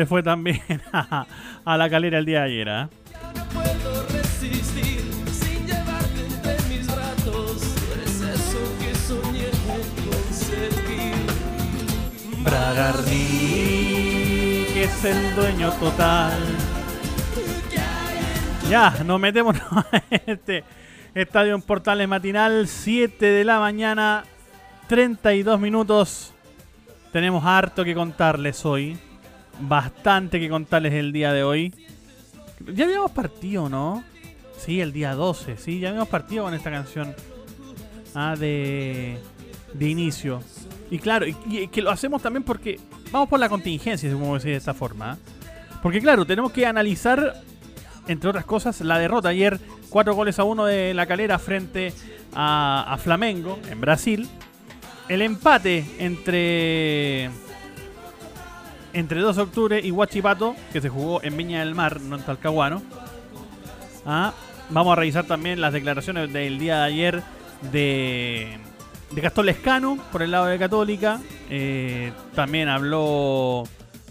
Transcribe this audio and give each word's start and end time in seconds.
Le 0.00 0.06
fue 0.06 0.22
tan 0.22 0.42
bien 0.42 0.62
a, 0.94 1.26
a 1.62 1.76
la 1.76 1.90
calera 1.90 2.18
el 2.20 2.24
día 2.24 2.44
de 2.44 2.44
ayer. 2.46 2.88
Bragarni, 12.42 13.10
que 14.72 14.84
es 14.84 15.04
el 15.04 15.34
dueño 15.34 15.70
total. 15.72 16.32
Ya, 18.70 18.94
nos 19.04 19.20
metemos 19.20 19.54
en 20.10 20.22
este 20.24 20.64
estadio 21.14 21.54
en 21.54 21.60
Portales 21.60 22.08
matinal, 22.08 22.66
7 22.68 23.26
de 23.26 23.44
la 23.44 23.60
mañana, 23.60 24.24
32 24.88 25.60
minutos. 25.60 26.32
Tenemos 27.12 27.44
harto 27.44 27.84
que 27.84 27.94
contarles 27.94 28.64
hoy. 28.64 28.98
Bastante 29.60 30.40
que 30.40 30.48
contarles 30.48 30.94
el 30.94 31.12
día 31.12 31.32
de 31.32 31.42
hoy. 31.42 31.74
Ya 32.74 32.84
habíamos 32.84 33.10
partido, 33.10 33.68
¿no? 33.68 34.04
Sí, 34.58 34.80
el 34.80 34.92
día 34.92 35.14
12, 35.14 35.56
sí, 35.56 35.80
ya 35.80 35.88
habíamos 35.88 36.08
partido 36.08 36.44
con 36.44 36.54
esta 36.54 36.70
canción. 36.70 37.14
Ah, 38.14 38.36
de, 38.38 39.18
de 39.72 39.88
inicio. 39.88 40.42
Y 40.90 40.98
claro, 40.98 41.26
y, 41.26 41.68
que 41.68 41.80
lo 41.80 41.90
hacemos 41.90 42.20
también 42.20 42.42
porque 42.42 42.78
vamos 43.12 43.28
por 43.28 43.38
la 43.38 43.48
contingencia, 43.48 44.08
si 44.08 44.14
podemos 44.14 44.42
decir 44.42 44.52
de 44.52 44.58
esta 44.58 44.74
forma. 44.74 45.12
¿ah? 45.12 45.18
Porque 45.82 46.00
claro, 46.00 46.26
tenemos 46.26 46.52
que 46.52 46.66
analizar, 46.66 47.42
entre 48.08 48.28
otras 48.28 48.44
cosas, 48.44 48.80
la 48.80 48.98
derrota 48.98 49.28
ayer, 49.28 49.60
4 49.88 50.14
goles 50.14 50.38
a 50.38 50.44
1 50.44 50.64
de 50.66 50.94
la 50.94 51.06
calera 51.06 51.38
frente 51.38 51.92
a 52.34 52.98
Flamengo 53.02 53.58
en 53.70 53.80
Brasil. 53.80 54.28
El 55.08 55.22
empate 55.22 55.84
entre 55.98 57.30
entre 58.92 59.20
2 59.20 59.36
de 59.36 59.42
octubre 59.42 59.80
y 59.82 59.90
Huachipato, 59.90 60.54
que 60.72 60.80
se 60.80 60.88
jugó 60.88 61.22
en 61.22 61.36
Viña 61.36 61.60
del 61.60 61.74
Mar, 61.74 62.00
no 62.00 62.16
en 62.16 62.22
Talcahuano. 62.22 62.82
Ah, 64.06 64.32
vamos 64.70 64.92
a 64.92 64.96
revisar 64.96 65.24
también 65.24 65.60
las 65.60 65.72
declaraciones 65.72 66.32
del 66.32 66.58
día 66.58 66.78
de 66.78 66.84
ayer 66.84 67.22
de, 67.72 68.58
de 69.10 69.20
Gastón 69.20 69.46
Lescano 69.46 69.98
por 70.10 70.22
el 70.22 70.30
lado 70.30 70.46
de 70.46 70.58
Católica. 70.58 71.20
Eh, 71.48 72.12
también 72.34 72.68
habló 72.68 73.64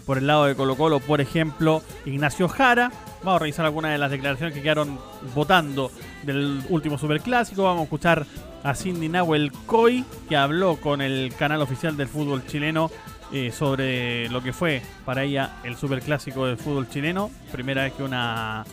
por 0.05 0.17
el 0.17 0.27
lado 0.27 0.45
de 0.45 0.55
Colo 0.55 0.75
Colo, 0.75 0.99
por 0.99 1.21
ejemplo, 1.21 1.81
Ignacio 2.05 2.47
Jara. 2.47 2.91
Vamos 3.23 3.35
a 3.35 3.39
revisar 3.39 3.65
algunas 3.65 3.91
de 3.91 3.97
las 3.97 4.11
declaraciones 4.11 4.55
que 4.55 4.61
quedaron 4.61 4.97
votando 5.35 5.91
del 6.23 6.61
último 6.69 6.97
superclásico. 6.97 7.63
Vamos 7.63 7.81
a 7.81 7.83
escuchar 7.83 8.25
a 8.63 8.75
Cindy 8.75 9.09
Nahuel 9.09 9.51
Coy, 9.65 10.05
que 10.27 10.35
habló 10.35 10.77
con 10.77 11.01
el 11.01 11.33
canal 11.37 11.61
oficial 11.61 11.95
del 11.95 12.07
fútbol 12.07 12.45
chileno 12.45 12.89
eh, 13.31 13.51
sobre 13.51 14.29
lo 14.29 14.41
que 14.41 14.53
fue 14.53 14.81
para 15.05 15.23
ella 15.23 15.57
el 15.63 15.75
superclásico 15.75 16.45
del 16.45 16.57
fútbol 16.57 16.89
chileno. 16.89 17.29
Primera 17.51 17.83
vez 17.83 17.93
que 17.93 18.03
una 18.03 18.65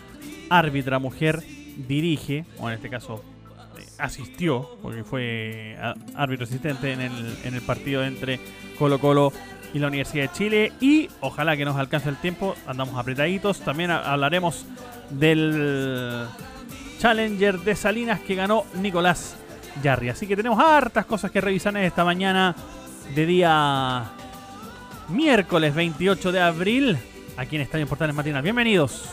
árbitra 0.51 0.99
mujer 0.99 1.43
dirige, 1.89 2.45
o 2.59 2.69
en 2.69 2.75
este 2.77 2.89
caso 2.89 3.23
eh, 3.79 3.85
asistió, 3.99 4.79
porque 4.83 5.05
fue 5.05 5.77
árbitro 6.15 6.45
asistente 6.45 6.93
en 6.93 7.01
el, 7.01 7.37
en 7.45 7.55
el 7.55 7.63
partido 7.63 8.05
entre 8.05 8.41
Colo 8.79 8.99
Colo 8.99 9.33
y 9.75 9.79
la 9.79 9.89
Universidad 9.89 10.31
de 10.31 10.33
Chile. 10.33 10.73
Y 10.81 11.09
ojalá 11.21 11.57
que 11.57 11.65
nos 11.65 11.77
alcance 11.77 12.09
el 12.09 12.17
tiempo, 12.17 12.55
andamos 12.67 12.97
apretaditos. 12.97 13.61
También 13.61 13.91
ha- 13.91 14.11
hablaremos 14.13 14.65
del 15.11 16.27
Challenger 16.99 17.59
de 17.61 17.75
Salinas 17.77 18.21
que 18.21 18.35
ganó 18.35 18.65
Nicolás 18.81 19.37
Yarri. 19.83 20.09
Así 20.09 20.27
que 20.27 20.35
tenemos 20.37 20.59
hartas 20.59 21.05
cosas 21.05 21.31
que 21.31 21.41
revisar 21.41 21.77
esta 21.77 22.05
mañana 22.05 22.55
de 23.15 23.27
día 23.27 24.05
miércoles 25.09 25.75
28 25.75 26.33
de 26.33 26.41
abril 26.41 26.99
aquí 27.37 27.57
en 27.57 27.63
Estadio 27.63 27.87
Portales 27.87 28.15
Matinal. 28.15 28.43
Bienvenidos. 28.43 29.09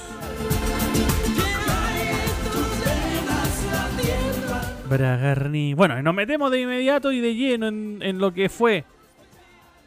Bragarni. 4.89 5.73
Bueno, 5.73 6.01
nos 6.01 6.13
metemos 6.13 6.51
de 6.51 6.61
inmediato 6.61 7.11
y 7.11 7.19
de 7.19 7.35
lleno 7.35 7.67
en, 7.67 7.99
en 8.01 8.19
lo 8.19 8.33
que 8.33 8.49
fue 8.49 8.85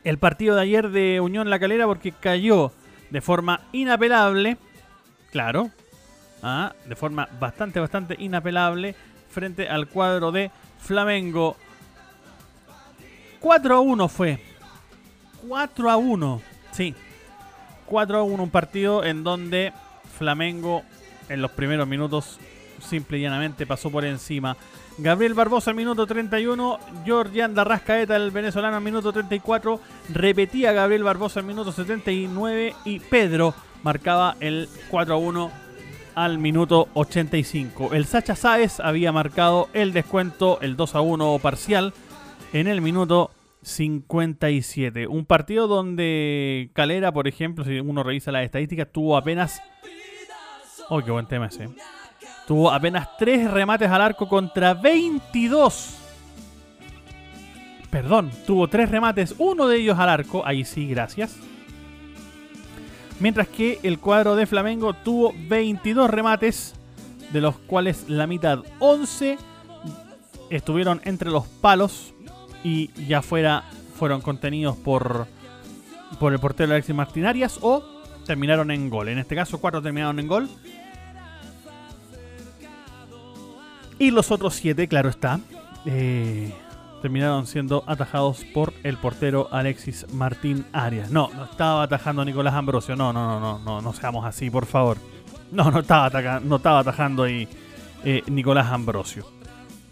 el 0.04 0.18
partido 0.18 0.54
de 0.54 0.62
ayer 0.62 0.90
de 0.90 1.20
Unión 1.20 1.50
La 1.50 1.58
Calera 1.58 1.86
porque 1.86 2.12
cayó 2.12 2.72
de 3.10 3.20
forma 3.20 3.60
inapelable, 3.72 4.56
claro, 5.30 5.70
ah, 6.42 6.72
de 6.86 6.96
forma 6.96 7.28
bastante, 7.40 7.80
bastante 7.80 8.16
inapelable 8.18 8.94
frente 9.30 9.68
al 9.68 9.88
cuadro 9.88 10.32
de 10.32 10.50
Flamengo. 10.78 11.56
4 13.40 13.74
a 13.74 13.80
1 13.80 14.08
fue. 14.08 14.40
4 15.48 15.90
a 15.90 15.96
1, 15.96 16.42
sí. 16.72 16.94
4 17.86 18.18
a 18.18 18.22
1, 18.22 18.42
un 18.42 18.50
partido 18.50 19.04
en 19.04 19.24
donde 19.24 19.72
Flamengo 20.18 20.82
en 21.28 21.42
los 21.42 21.50
primeros 21.52 21.86
minutos 21.86 22.38
simple 22.80 23.18
y 23.18 23.22
llanamente 23.22 23.66
pasó 23.66 23.90
por 23.90 24.04
encima. 24.04 24.56
Gabriel 24.98 25.34
Barbosa 25.34 25.70
al 25.70 25.76
minuto 25.76 26.06
31, 26.06 26.78
Georgian 27.04 27.54
Darrascaeta 27.54 28.16
el 28.16 28.30
venezolano 28.30 28.76
al 28.76 28.82
minuto 28.82 29.12
34, 29.12 29.80
repetía 30.12 30.72
Gabriel 30.72 31.02
Barbosa 31.02 31.40
al 31.40 31.46
minuto 31.46 31.72
79 31.72 32.74
y 32.84 33.00
Pedro 33.00 33.54
marcaba 33.82 34.36
el 34.40 34.68
4 34.90 35.14
a 35.14 35.18
1 35.18 35.50
al 36.14 36.38
minuto 36.38 36.88
85. 36.94 37.92
El 37.92 38.06
Sacha 38.06 38.34
Sáez 38.34 38.80
había 38.80 39.12
marcado 39.12 39.68
el 39.74 39.92
descuento, 39.92 40.58
el 40.62 40.76
2 40.76 40.94
a 40.94 41.00
1 41.02 41.38
parcial 41.42 41.92
en 42.54 42.68
el 42.68 42.80
minuto 42.80 43.30
57. 43.62 45.06
Un 45.06 45.24
partido 45.24 45.66
donde 45.66 46.70
Calera, 46.72 47.12
por 47.12 47.26
ejemplo, 47.28 47.64
si 47.64 47.80
uno 47.80 48.02
revisa 48.02 48.32
las 48.32 48.44
estadísticas, 48.44 48.88
tuvo 48.92 49.16
apenas... 49.16 49.60
¡Oh, 50.88 51.02
qué 51.02 51.10
buen 51.10 51.26
tema 51.26 51.46
ese! 51.46 51.68
Tuvo 52.46 52.70
apenas 52.70 53.16
3 53.18 53.50
remates 53.50 53.90
al 53.90 54.00
arco 54.00 54.28
contra 54.28 54.74
22. 54.74 55.98
Perdón, 57.90 58.30
tuvo 58.46 58.68
3 58.68 58.90
remates, 58.90 59.34
uno 59.38 59.66
de 59.66 59.78
ellos 59.78 59.98
al 59.98 60.08
arco. 60.08 60.46
Ahí 60.46 60.64
sí, 60.64 60.86
gracias. 60.86 61.36
Mientras 63.18 63.48
que 63.48 63.80
el 63.82 63.98
cuadro 63.98 64.36
de 64.36 64.46
Flamengo 64.46 64.92
tuvo 64.92 65.34
22 65.48 66.10
remates, 66.10 66.74
de 67.32 67.40
los 67.40 67.58
cuales 67.58 68.08
la 68.08 68.26
mitad, 68.26 68.62
11, 68.78 69.38
estuvieron 70.50 71.00
entre 71.04 71.30
los 71.30 71.46
palos 71.46 72.14
y 72.66 72.90
ya 73.06 73.22
fuera 73.22 73.62
fueron 73.96 74.20
contenidos 74.20 74.76
por, 74.76 75.26
por 76.18 76.32
el 76.32 76.38
portero 76.40 76.72
Alexis 76.72 76.94
Martín 76.94 77.24
Arias 77.26 77.58
o 77.62 77.82
terminaron 78.26 78.70
en 78.72 78.90
gol. 78.90 79.08
En 79.08 79.18
este 79.18 79.34
caso, 79.36 79.58
4 79.58 79.80
terminaron 79.82 80.18
en 80.18 80.26
gol. 80.26 80.48
Y 83.98 84.10
los 84.10 84.30
otros 84.30 84.54
7, 84.54 84.88
claro 84.88 85.08
está, 85.08 85.40
eh, 85.86 86.52
terminaron 87.00 87.46
siendo 87.46 87.82
atajados 87.86 88.44
por 88.52 88.74
el 88.82 88.98
portero 88.98 89.48
Alexis 89.52 90.06
Martín 90.12 90.66
Arias. 90.72 91.10
No, 91.10 91.30
no 91.34 91.44
estaba 91.44 91.84
atajando 91.84 92.24
Nicolás 92.24 92.54
Ambrosio. 92.54 92.94
No, 92.96 93.12
no, 93.12 93.26
no, 93.26 93.40
no, 93.40 93.58
no, 93.60 93.80
no 93.80 93.92
seamos 93.94 94.24
así, 94.26 94.50
por 94.50 94.66
favor. 94.66 94.98
No, 95.52 95.70
no 95.70 95.78
estaba, 95.80 96.06
ataca- 96.10 96.40
no 96.40 96.56
estaba 96.56 96.80
atajando 96.80 97.22
ahí 97.22 97.48
eh, 98.04 98.22
Nicolás 98.26 98.66
Ambrosio. 98.70 99.24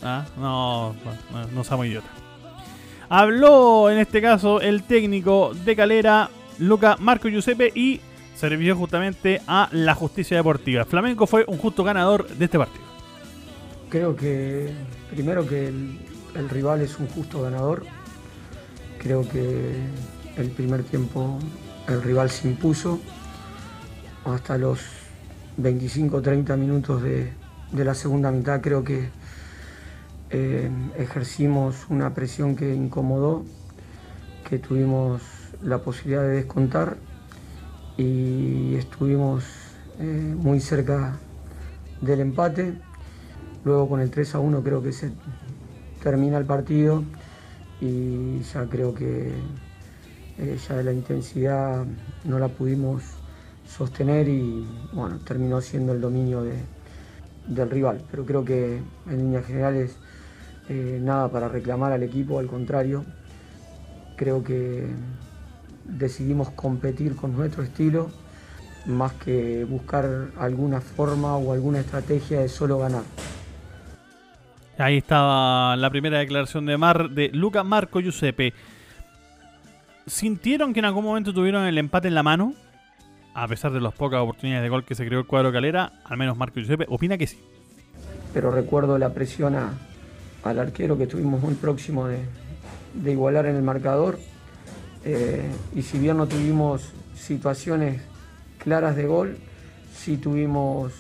Ah, 0.03 0.25
No, 0.37 0.93
no, 1.33 1.47
no 1.53 1.65
seamos 1.65 1.87
idiotas. 1.87 2.11
Habló 3.09 3.91
en 3.91 3.99
este 3.99 4.21
caso 4.23 4.61
el 4.61 4.83
técnico 4.83 5.53
de 5.65 5.77
Calera, 5.77 6.31
Luca 6.59 6.97
Marco 6.99 7.29
Giuseppe, 7.29 7.73
y 7.75 8.01
servió 8.35 8.77
justamente 8.77 9.41
a 9.47 9.69
la 9.73 9.95
justicia 9.95 10.37
deportiva. 10.37 10.85
Flamenco 10.85 11.27
fue 11.27 11.45
un 11.47 11.59
justo 11.59 11.85
ganador 11.85 12.29
de 12.29 12.45
este 12.45 12.59
partido. 12.59 12.85
Creo 13.89 14.17
que 14.17 14.71
primero 15.11 15.47
que 15.47 15.69
el, 15.69 15.99
el 16.35 16.49
rival 16.51 16.81
es 16.81 16.99
un 16.99 17.07
justo 17.09 17.43
ganador. 17.43 17.85
Creo 18.99 19.29
que 19.29 19.77
el 20.37 20.51
primer 20.51 20.83
tiempo 20.83 21.39
el 21.89 22.03
rival 22.03 22.31
se 22.31 22.49
impuso 22.49 23.01
hasta 24.25 24.57
los 24.59 24.81
25-30 25.61 26.57
minutos 26.57 27.03
de, 27.03 27.33
de, 27.73 27.85
la 27.85 27.95
segunda 27.95 28.31
mitad. 28.31 28.61
Creo 28.61 28.83
que 28.83 29.11
eh, 30.37 30.69
ejercimos 30.99 31.87
una 31.91 32.13
presión 32.13 32.57
que 32.57 32.75
incomodó, 32.75 33.45
que 34.49 34.59
tuvimos 34.59 35.23
la 35.63 35.79
posibilidad 35.79 36.23
de 36.23 36.31
descontar 36.31 36.97
y 37.97 38.75
estuvimos 38.75 39.45
eh, 40.01 40.35
muy 40.37 40.59
cerca 40.59 41.21
del 42.01 42.19
empate. 42.19 42.75
Luego 43.65 43.89
con 43.89 44.01
el 44.01 44.11
3 44.11 44.35
a 44.35 44.41
1 44.41 44.65
creo 44.65 44.83
que 44.83 44.93
se 44.93 45.13
termina 46.03 46.37
el 46.37 46.47
partido 46.47 47.05
y 47.81 48.41
ya 48.41 48.67
creo 48.67 48.93
que 48.93 49.35
eh, 50.39 50.59
ya 50.69 50.83
la 50.83 50.93
intensidad 50.93 51.85
no 52.25 52.41
la 52.41 52.49
pudimos 52.49 53.05
sostener 53.69 54.29
y 54.29 54.67
bueno, 54.93 55.21
terminó 55.21 55.61
siendo 55.61 55.93
el 55.93 56.01
dominio 56.01 56.43
de, 56.43 56.57
del 57.47 57.71
rival. 57.71 58.05
Pero 58.11 58.27
creo 58.27 58.45
que 58.45 58.83
en 59.07 59.17
líneas 59.17 59.47
generales 59.47 59.97
eh, 60.69 60.99
nada 61.03 61.29
para 61.29 61.49
reclamar 61.49 61.93
al 61.93 62.03
equipo, 62.03 62.39
al 62.39 62.47
contrario, 62.47 63.05
creo 64.17 64.43
que 64.43 64.87
decidimos 65.85 66.51
competir 66.51 67.17
con 67.17 67.37
nuestro 67.37 67.63
estilo 67.63 68.11
más 68.87 69.13
que 69.15 69.65
buscar 69.65 70.29
alguna 70.39 70.81
forma 70.81 71.37
o 71.37 71.53
alguna 71.53 71.81
estrategia 71.81 72.41
de 72.41 72.49
solo 72.49 72.79
ganar. 72.79 73.03
Ahí 74.79 74.99
estaba 74.99 75.77
la 75.77 75.89
primera 75.91 76.19
declaración 76.19 76.67
de 76.67 76.77
Mar 76.77 77.11
de 77.11 77.31
Luca 77.33 77.63
Marco 77.63 78.01
Giuseppe. 78.01 78.53
¿Sintieron 80.07 80.73
que 80.75 80.81
en 80.81 80.85
algún 80.85 81.05
momento 81.05 81.33
tuvieron 81.33 81.65
el 81.65 81.79
empate 81.79 82.09
en 82.09 82.15
la 82.15 82.23
mano? 82.23 82.55
A 83.35 83.49
pesar 83.49 83.73
de 83.73 83.81
las 83.81 83.95
pocas 83.95 84.21
oportunidades 84.21 84.65
de 84.65 84.69
gol 84.69 84.85
que 84.85 84.95
se 84.95 85.07
creó 85.07 85.21
el 85.21 85.27
cuadro 85.27 85.53
Calera, 85.53 85.93
al 86.05 86.17
menos 86.17 86.37
Marco 86.37 86.61
Giuseppe 86.61 86.87
opina 86.89 87.17
que 87.17 87.27
sí. 87.27 87.39
Pero 88.33 88.51
recuerdo 88.51 88.99
la 88.99 89.15
presión 89.15 89.55
al 90.45 90.59
arquero 90.59 90.97
que 90.97 91.05
estuvimos 91.05 91.43
muy 91.43 91.55
próximo 91.55 92.07
de, 92.07 92.21
igualar 93.11 93.47
en 93.47 93.57
el 93.57 93.63
marcador. 93.63 94.19
Eh, 95.05 95.43
y 95.75 95.83
si 95.83 95.99
bien 95.99 96.17
no 96.17 96.27
tuvimos 96.27 96.93
situaciones 97.17 98.01
claras 98.59 98.97
de 98.97 99.07
gol, 99.07 99.39
sí 99.95 100.17
tuvimos 100.17 100.93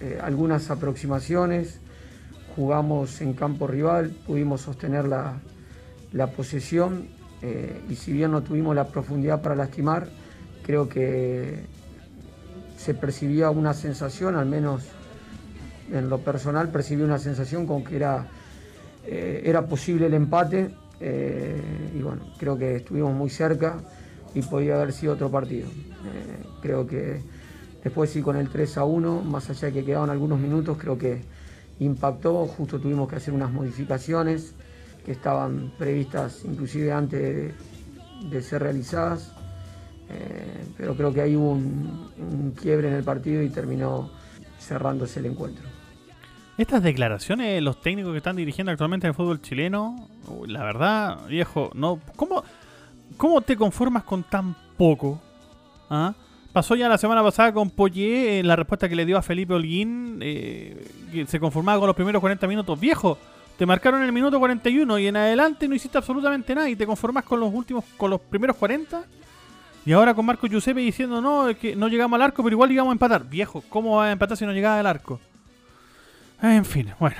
eh, 0.00 0.18
algunas 0.22 0.70
aproximaciones 0.70 1.80
jugamos 2.58 3.20
en 3.20 3.34
campo 3.34 3.68
rival, 3.68 4.10
pudimos 4.26 4.62
sostener 4.62 5.04
la, 5.06 5.40
posesión 6.34 7.06
eh, 7.40 7.80
y 7.88 7.94
si 7.94 8.12
bien 8.12 8.32
no 8.32 8.42
tuvimos 8.42 8.74
la 8.74 8.88
profundidad 8.88 9.42
para 9.42 9.54
lastimar, 9.54 10.08
creo 10.64 10.88
que 10.88 11.66
se 12.76 12.94
percibía 12.94 13.50
una 13.50 13.74
sensación, 13.74 14.34
al 14.34 14.46
menos 14.46 14.82
en 15.92 16.08
lo 16.08 16.18
personal 16.18 16.68
percibí 16.70 17.02
una 17.02 17.20
sensación 17.20 17.64
con 17.64 17.84
que 17.84 17.94
era, 17.94 18.26
eh, 19.10 19.42
era 19.44 19.64
posible 19.66 20.06
el 20.06 20.12
empate 20.12 20.70
eh, 21.00 21.62
y 21.94 22.02
bueno, 22.02 22.26
creo 22.36 22.58
que 22.58 22.76
estuvimos 22.76 23.14
muy 23.14 23.30
cerca 23.30 23.78
y 24.34 24.42
podía 24.42 24.74
haber 24.74 24.92
sido 24.92 25.14
otro 25.14 25.30
partido. 25.30 25.68
creo 26.60 26.86
que 26.86 27.22
después 27.82 28.10
sí 28.10 28.20
con 28.20 28.36
el 28.36 28.50
3 28.50 28.76
a 28.76 28.84
1, 28.84 29.22
más 29.22 29.48
allá 29.48 29.68
de 29.68 29.72
que 29.72 29.84
quedaban 29.84 30.10
algunos 30.10 30.38
minutos, 30.38 30.76
creo 30.78 30.98
que 30.98 31.22
impactó, 31.78 32.46
justo 32.46 32.78
tuvimos 32.78 33.08
que 33.08 33.16
hacer 33.16 33.32
unas 33.32 33.50
modificaciones 33.50 34.54
que 35.06 35.12
estaban 35.12 35.72
previstas 35.78 36.44
inclusive 36.44 36.92
antes 36.92 37.54
de, 38.30 38.42
ser 38.42 38.62
realizadas, 38.62 39.32
eh, 40.10 40.66
pero 40.76 40.94
creo 40.94 41.14
que 41.14 41.22
ahí 41.22 41.34
hubo 41.34 41.52
un, 41.52 42.52
quiebre 42.60 42.88
en 42.88 42.94
el 42.94 43.04
partido 43.04 43.42
y 43.42 43.48
terminó 43.48 44.10
cerrándose 44.60 45.20
el 45.20 45.26
encuentro. 45.26 45.77
Estas 46.58 46.82
declaraciones, 46.82 47.62
los 47.62 47.80
técnicos 47.80 48.10
que 48.10 48.18
están 48.18 48.34
dirigiendo 48.34 48.72
actualmente 48.72 49.06
el 49.06 49.14
fútbol 49.14 49.40
chileno, 49.40 50.08
la 50.48 50.64
verdad, 50.64 51.24
viejo, 51.28 51.70
no, 51.72 52.00
¿cómo, 52.16 52.42
cómo 53.16 53.40
te 53.42 53.56
conformas 53.56 54.02
con 54.02 54.24
tan 54.24 54.56
poco? 54.76 55.20
¿Ah? 55.88 56.14
Pasó 56.52 56.74
ya 56.74 56.88
la 56.88 56.98
semana 56.98 57.22
pasada 57.22 57.52
con 57.52 57.70
Poyé, 57.70 58.42
la 58.42 58.56
respuesta 58.56 58.88
que 58.88 58.96
le 58.96 59.06
dio 59.06 59.16
a 59.16 59.22
Felipe 59.22 59.54
Holguín, 59.54 60.18
eh, 60.20 60.84
que 61.12 61.26
se 61.26 61.38
conformaba 61.38 61.78
con 61.78 61.86
los 61.86 61.94
primeros 61.94 62.18
40 62.18 62.48
minutos. 62.48 62.80
Viejo, 62.80 63.16
te 63.56 63.64
marcaron 63.64 64.02
el 64.02 64.10
minuto 64.10 64.40
41 64.40 64.98
y 64.98 65.06
en 65.06 65.16
adelante 65.16 65.68
no 65.68 65.76
hiciste 65.76 65.96
absolutamente 65.96 66.56
nada 66.56 66.68
y 66.68 66.74
te 66.74 66.86
conformas 66.86 67.22
con 67.22 67.38
los 67.38 67.54
últimos, 67.54 67.84
con 67.96 68.10
los 68.10 68.20
primeros 68.20 68.56
40. 68.56 69.04
Y 69.86 69.92
ahora 69.92 70.12
con 70.12 70.26
Marco 70.26 70.48
Giuseppe 70.48 70.80
diciendo, 70.80 71.20
no, 71.20 71.50
es 71.50 71.56
que 71.56 71.76
no 71.76 71.86
llegamos 71.86 72.16
al 72.16 72.22
arco, 72.22 72.42
pero 72.42 72.54
igual 72.54 72.68
llegamos 72.68 72.90
a 72.90 72.94
empatar. 72.94 73.28
Viejo, 73.28 73.62
¿cómo 73.68 73.98
va 73.98 74.06
a 74.06 74.10
empatar 74.10 74.36
si 74.36 74.44
no 74.44 74.52
llegaba 74.52 74.80
al 74.80 74.86
arco? 74.86 75.20
En 76.42 76.64
fin, 76.64 76.92
bueno. 76.98 77.16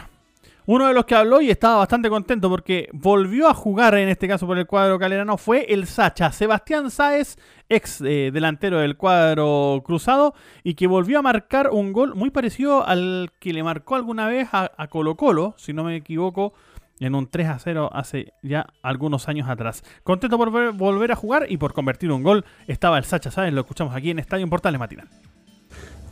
Uno 0.70 0.86
de 0.86 0.92
los 0.92 1.06
que 1.06 1.14
habló 1.14 1.40
y 1.40 1.48
estaba 1.48 1.78
bastante 1.78 2.10
contento 2.10 2.50
porque 2.50 2.90
volvió 2.92 3.48
a 3.48 3.54
jugar, 3.54 3.94
en 3.94 4.10
este 4.10 4.28
caso 4.28 4.46
por 4.46 4.58
el 4.58 4.66
cuadro 4.66 4.98
calerano, 4.98 5.38
fue 5.38 5.64
el 5.72 5.86
Sacha, 5.86 6.30
Sebastián 6.30 6.90
Sáez, 6.90 7.38
ex 7.70 8.02
eh, 8.02 8.30
delantero 8.30 8.78
del 8.78 8.98
cuadro 8.98 9.82
cruzado, 9.82 10.34
y 10.62 10.74
que 10.74 10.86
volvió 10.86 11.20
a 11.20 11.22
marcar 11.22 11.70
un 11.70 11.94
gol 11.94 12.14
muy 12.14 12.28
parecido 12.28 12.86
al 12.86 13.32
que 13.38 13.54
le 13.54 13.62
marcó 13.62 13.94
alguna 13.94 14.26
vez 14.26 14.50
a, 14.52 14.68
Colo 14.88 15.16
Colo, 15.16 15.54
si 15.56 15.72
no 15.72 15.84
me 15.84 15.96
equivoco, 15.96 16.52
en 17.00 17.14
un 17.14 17.28
3 17.28 17.48
a 17.48 17.58
0 17.58 17.88
hace 17.90 18.34
ya 18.42 18.66
algunos 18.82 19.26
años 19.26 19.48
atrás. 19.48 19.82
Contento 20.04 20.36
por 20.36 20.50
volver 20.74 21.12
a 21.12 21.16
jugar 21.16 21.46
y 21.48 21.56
por 21.56 21.72
convertir 21.72 22.12
un 22.12 22.22
gol 22.22 22.44
estaba 22.66 22.98
el 22.98 23.04
Sacha 23.04 23.30
Sáez, 23.30 23.54
lo 23.54 23.62
escuchamos 23.62 23.94
aquí 23.94 24.10
en 24.10 24.18
Estadio 24.18 24.46
Portales 24.50 24.78
Matinal. 24.78 25.08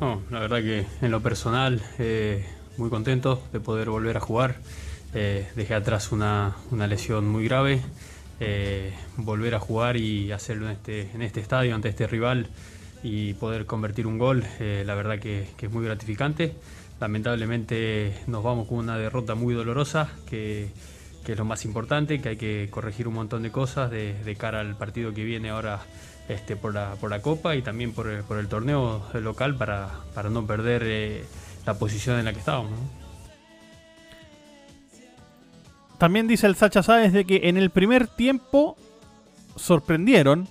No, 0.00 0.22
la 0.30 0.40
verdad 0.40 0.62
que 0.62 0.86
en 1.02 1.10
lo 1.10 1.20
personal... 1.20 1.82
Eh 1.98 2.55
muy 2.78 2.90
contento 2.90 3.42
de 3.52 3.60
poder 3.60 3.90
volver 3.90 4.16
a 4.16 4.20
jugar. 4.20 4.56
Eh, 5.14 5.46
dejé 5.56 5.74
atrás 5.74 6.12
una, 6.12 6.56
lesión 6.70 7.26
muy 7.28 7.44
grave. 7.44 7.80
Eh, 8.38 8.92
volver 9.16 9.54
a 9.54 9.60
jugar 9.60 9.96
y 9.96 10.30
hacerlo 10.32 10.66
en 10.66 10.72
este, 10.72 11.10
en 11.12 11.22
este 11.22 11.40
estadio, 11.40 11.74
ante 11.74 11.88
este 11.88 12.06
rival 12.06 12.48
y 13.02 13.34
poder 13.34 13.66
convertir 13.66 14.06
un 14.06 14.18
gol, 14.18 14.44
eh, 14.60 14.82
la 14.84 14.94
verdad 14.94 15.18
que, 15.18 15.46
es 15.58 15.70
muy 15.70 15.84
gratificante. 15.84 16.54
Lamentablemente 17.00 18.14
nos 18.26 18.42
vamos 18.42 18.68
con 18.68 18.78
una 18.78 18.98
derrota 18.98 19.34
muy 19.34 19.54
dolorosa, 19.54 20.10
que, 20.28 20.68
es 21.26 21.38
lo 21.38 21.44
más 21.44 21.64
importante, 21.64 22.20
que 22.20 22.30
hay 22.30 22.36
que 22.36 22.68
corregir 22.70 23.08
un 23.08 23.14
montón 23.14 23.42
de 23.42 23.50
cosas 23.50 23.90
de, 23.90 24.36
cara 24.38 24.60
al 24.60 24.76
partido 24.76 25.12
que 25.12 25.24
viene 25.24 25.50
ahora 25.50 25.80
este, 26.28 26.56
por, 26.56 26.74
la, 26.74 26.94
por 27.00 27.10
la 27.10 27.20
Copa 27.20 27.56
y 27.56 27.62
también 27.62 27.92
por 27.92 28.22
por 28.24 28.38
el 28.38 28.48
torneo 28.48 29.02
local 29.14 29.56
para, 29.56 29.90
para 30.14 30.30
no 30.30 30.46
perder 30.46 31.26
la 31.66 31.74
posición 31.74 32.18
en 32.18 32.24
la 32.24 32.32
que 32.32 32.38
estábamos. 32.38 32.72
También 35.98 36.28
dice 36.28 36.46
el 36.46 36.56
Sacha 36.56 36.82
Sáez 36.82 37.12
de 37.12 37.24
que 37.24 37.48
en 37.48 37.56
el 37.56 37.70
primer 37.70 38.06
tiempo 38.06 38.76
sorprendieron 39.56 40.48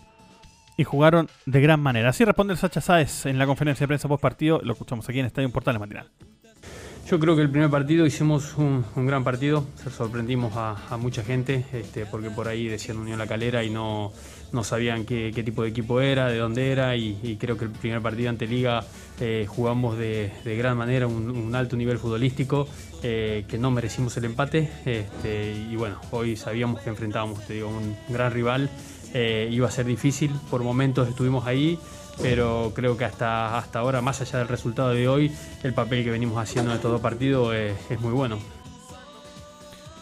y 0.78 0.84
jugaron 0.84 1.30
de 1.46 1.62
gran 1.62 1.80
manera. 1.80 2.10
Así 2.10 2.26
responde 2.26 2.54
el 2.54 2.60
Sacha 2.60 2.82
Sáez 2.82 3.26
en 3.26 3.38
la 3.38 3.46
conferencia 3.46 3.86
de 3.86 3.88
prensa 3.88 4.08
post 4.08 4.22
partido. 4.22 4.60
Lo 4.64 4.74
escuchamos 4.74 5.08
aquí 5.08 5.20
en 5.20 5.28
Estadio 5.28 5.50
Portales 5.52 5.80
Matinal. 5.80 6.10
Yo 7.08 7.20
creo 7.20 7.36
que 7.36 7.44
el 7.44 7.52
primer 7.52 7.70
partido 7.70 8.08
hicimos 8.08 8.56
un, 8.58 8.84
gran 8.96 9.24
partido, 9.24 9.64
sorprendimos 9.96 10.54
a, 10.56 10.98
mucha 10.98 11.24
gente, 11.24 11.64
este, 11.72 12.08
porque 12.08 12.32
por 12.32 12.48
ahí 12.48 12.68
decían 12.68 12.98
Unión 12.98 13.20
La 13.20 13.28
Calera 13.28 13.64
y 13.64 13.70
no, 13.70 14.12
no 14.52 14.64
sabían 14.64 15.06
qué, 15.06 15.32
tipo 15.46 15.62
de 15.62 15.70
equipo 15.70 16.02
era, 16.02 16.30
de 16.30 16.40
dónde 16.40 16.72
era, 16.72 16.96
y, 16.96 17.38
creo 17.40 17.58
que 17.60 17.66
el 17.66 17.72
primer 17.72 18.02
partido 18.02 18.32
ante 18.32 18.48
Liga 18.48 18.84
eh, 19.20 19.46
jugamos 19.48 20.00
de, 20.00 20.32
gran 20.58 20.78
manera, 20.78 21.06
un, 21.06 21.54
alto 21.54 21.76
nivel 21.76 22.00
futbolístico, 22.00 22.68
eh, 23.04 23.46
que 23.48 23.60
no 23.60 23.70
merecimos 23.70 24.18
el 24.18 24.26
empate, 24.26 24.72
este, 24.84 25.54
y 25.72 25.76
bueno, 25.76 26.02
hoy 26.10 26.36
sabíamos 26.36 26.82
que 26.82 26.90
enfrentábamos 26.90 27.40
un 27.50 27.96
gran 28.10 28.32
rival, 28.32 28.68
eh, 29.14 29.48
iba 29.52 29.68
a 29.68 29.72
ser 29.72 29.86
difícil, 29.86 30.32
por 30.50 30.64
momentos 30.64 31.08
estuvimos 31.08 31.46
ahí, 31.46 31.78
pero 32.22 32.72
creo 32.76 32.98
que 32.98 33.06
hasta, 33.06 33.58
hasta 33.58 33.80
ahora, 33.80 34.02
más 34.02 34.22
allá 34.22 34.40
del 34.40 34.48
resultado 34.48 34.90
de 34.90 35.08
hoy, 35.08 35.32
el 35.64 35.74
papel 35.74 36.04
que 36.04 36.12
venimos 36.12 36.38
haciendo 36.38 36.72
en 36.72 36.78
estos 36.78 36.92
dos 36.92 37.02
partidos 37.02 37.54
es 37.56 38.00
muy 38.02 38.14
bueno. 38.14 38.40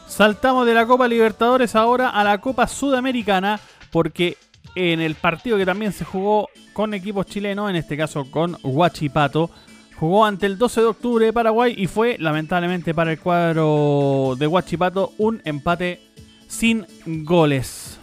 Saltamos 0.08 0.68
de 0.68 0.76
la 0.76 0.86
Copa 0.86 1.08
Libertadores 1.08 1.76
ahora 1.76 2.10
a 2.10 2.24
la 2.24 2.38
Copa 2.38 2.68
Sudamericana, 2.68 3.60
porque 3.92 4.38
en 4.76 5.02
el 5.02 5.16
partido 5.16 5.58
que 5.58 5.66
también 5.66 5.92
se 5.92 6.06
jugó 6.06 6.50
con 6.72 6.94
equipos 6.94 7.26
chilenos, 7.26 7.68
en 7.68 7.78
este 7.78 7.98
caso 7.98 8.30
con 8.30 8.56
Huachipato, 8.62 9.50
jugó 9.96 10.24
ante 10.24 10.46
el 10.46 10.60
12 10.60 10.82
de 10.82 10.88
octubre 10.88 11.26
de 11.26 11.34
Paraguay 11.34 11.74
y 11.76 11.88
fue 11.88 12.18
lamentablemente 12.20 12.94
para 12.94 13.12
el 13.12 13.20
cuadro 13.20 14.36
de 14.38 14.46
Huachipato 14.46 15.14
un 15.18 15.42
empate 15.46 16.00
sin 16.48 16.86
goles. 17.26 18.00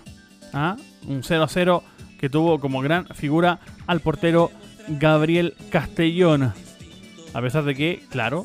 ¿Ah? 0.52 0.76
Un 1.06 1.22
0-0 1.22 1.80
que 2.20 2.28
tuvo 2.28 2.60
como 2.60 2.82
gran 2.82 3.06
figura 3.06 3.60
al 3.86 4.00
portero 4.00 4.50
Gabriel 4.88 5.54
Castellón. 5.70 6.52
A 7.32 7.40
pesar 7.40 7.64
de 7.64 7.74
que, 7.74 8.02
claro, 8.10 8.44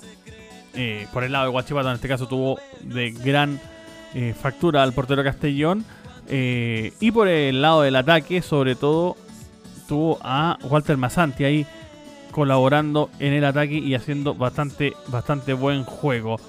eh, 0.76 1.08
por 1.12 1.26
el 1.26 1.34
lado 1.34 1.46
de 1.46 1.52
Guachipato 1.52 1.90
en 1.90 1.96
este 1.96 2.08
caso 2.08 2.26
tuvo 2.26 2.58
de 2.84 3.12
gran 3.12 3.60
eh, 4.14 4.34
factura 4.34 4.82
al 4.82 4.94
portero 4.94 5.26
Castellón. 5.26 5.84
Eh, 6.30 6.94
y 7.02 7.12
por 7.12 7.28
el 7.28 7.62
lado 7.62 7.82
del 7.82 7.98
ataque, 7.98 8.42
sobre 8.42 8.76
todo, 8.76 9.18
tuvo 9.90 10.20
a 10.22 10.58
Walter 10.64 10.96
Masanti 10.96 11.44
ahí 11.44 11.68
colaborando 12.32 13.10
en 13.20 13.34
el 13.34 13.44
ataque 13.44 13.76
y 13.76 13.94
haciendo 13.94 14.36
bastante, 14.36 14.94
bastante 15.08 15.52
buen 15.52 15.84
juego. 15.84 16.40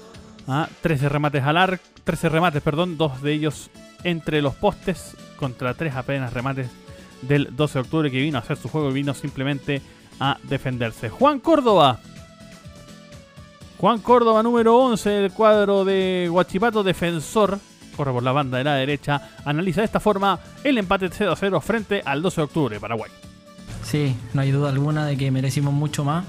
¿ah? 0.47 0.69
13 0.81 1.09
remates 1.09 1.43
al 1.43 1.57
arco, 1.57 1.83
13 2.05 2.29
remates, 2.29 2.63
perdón, 2.63 2.97
dos 2.97 3.21
de 3.21 3.33
ellos 3.33 3.69
entre 4.05 4.41
los 4.41 4.55
postes 4.55 5.17
contra 5.37 5.73
tres 5.73 5.95
apenas 5.95 6.31
remates 6.31 6.69
del 7.21 7.55
12 7.55 7.73
de 7.73 7.79
octubre 7.81 8.11
que 8.11 8.21
vino 8.21 8.37
a 8.37 8.41
hacer 8.41 8.57
su 8.57 8.69
juego 8.69 8.89
y 8.89 8.93
vino 8.93 9.13
simplemente 9.13 9.81
a 10.19 10.37
defenderse. 10.43 11.09
Juan 11.09 11.39
Córdoba. 11.39 11.99
Juan 13.77 13.99
Córdoba 13.99 14.41
número 14.41 14.77
11 14.77 15.09
del 15.09 15.31
cuadro 15.31 15.85
de 15.85 16.27
Guachipato 16.29 16.83
defensor. 16.83 17.59
Corre 17.95 18.11
por 18.11 18.23
la 18.23 18.31
banda 18.31 18.57
de 18.57 18.63
la 18.63 18.75
derecha. 18.75 19.29
Analiza 19.45 19.81
de 19.81 19.85
esta 19.85 19.99
forma 19.99 20.39
el 20.63 20.77
empate 20.77 21.09
0 21.11 21.31
a 21.31 21.35
0 21.35 21.61
frente 21.61 22.01
al 22.05 22.21
12 22.21 22.41
de 22.41 22.45
octubre, 22.45 22.79
Paraguay. 22.79 23.11
Sí, 23.83 24.15
no 24.33 24.41
hay 24.41 24.51
duda 24.51 24.69
alguna 24.69 25.05
de 25.05 25.17
que 25.17 25.31
merecimos 25.31 25.73
mucho 25.73 26.03
más. 26.03 26.25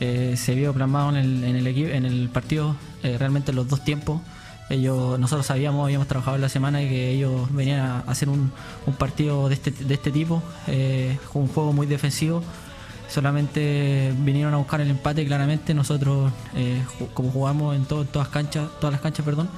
Eh, 0.00 0.34
se 0.36 0.54
vio 0.54 0.72
plasmado 0.74 1.10
en 1.10 1.16
el, 1.16 1.44
en 1.44 1.56
el, 1.56 1.66
en 1.66 2.04
el 2.04 2.28
partido 2.28 2.76
eh, 3.02 3.16
realmente 3.18 3.52
los 3.52 3.68
dos 3.68 3.84
tiempos. 3.84 4.20
Ellos, 4.68 5.18
nosotros 5.18 5.46
sabíamos, 5.46 5.84
habíamos 5.84 6.08
trabajado 6.08 6.36
en 6.36 6.42
la 6.42 6.48
semana 6.48 6.82
y 6.82 6.88
que 6.88 7.10
ellos 7.10 7.52
venían 7.54 7.80
a 7.80 7.98
hacer 8.00 8.28
un, 8.28 8.52
un 8.86 8.94
partido 8.94 9.48
de 9.48 9.54
este, 9.54 9.70
de 9.70 9.94
este 9.94 10.10
tipo, 10.10 10.42
eh, 10.66 11.18
un 11.34 11.48
juego 11.48 11.72
muy 11.72 11.86
defensivo. 11.86 12.42
Solamente 13.08 14.12
vinieron 14.18 14.52
a 14.54 14.56
buscar 14.56 14.80
el 14.80 14.90
empate 14.90 15.24
claramente. 15.24 15.74
Nosotros, 15.74 16.32
eh, 16.54 16.82
como 17.14 17.30
jugamos 17.30 17.76
en 17.76 17.84
to- 17.84 18.04
todas 18.04 18.28
las 18.82 19.00
canchas, 19.00 19.24
perdón, 19.24 19.48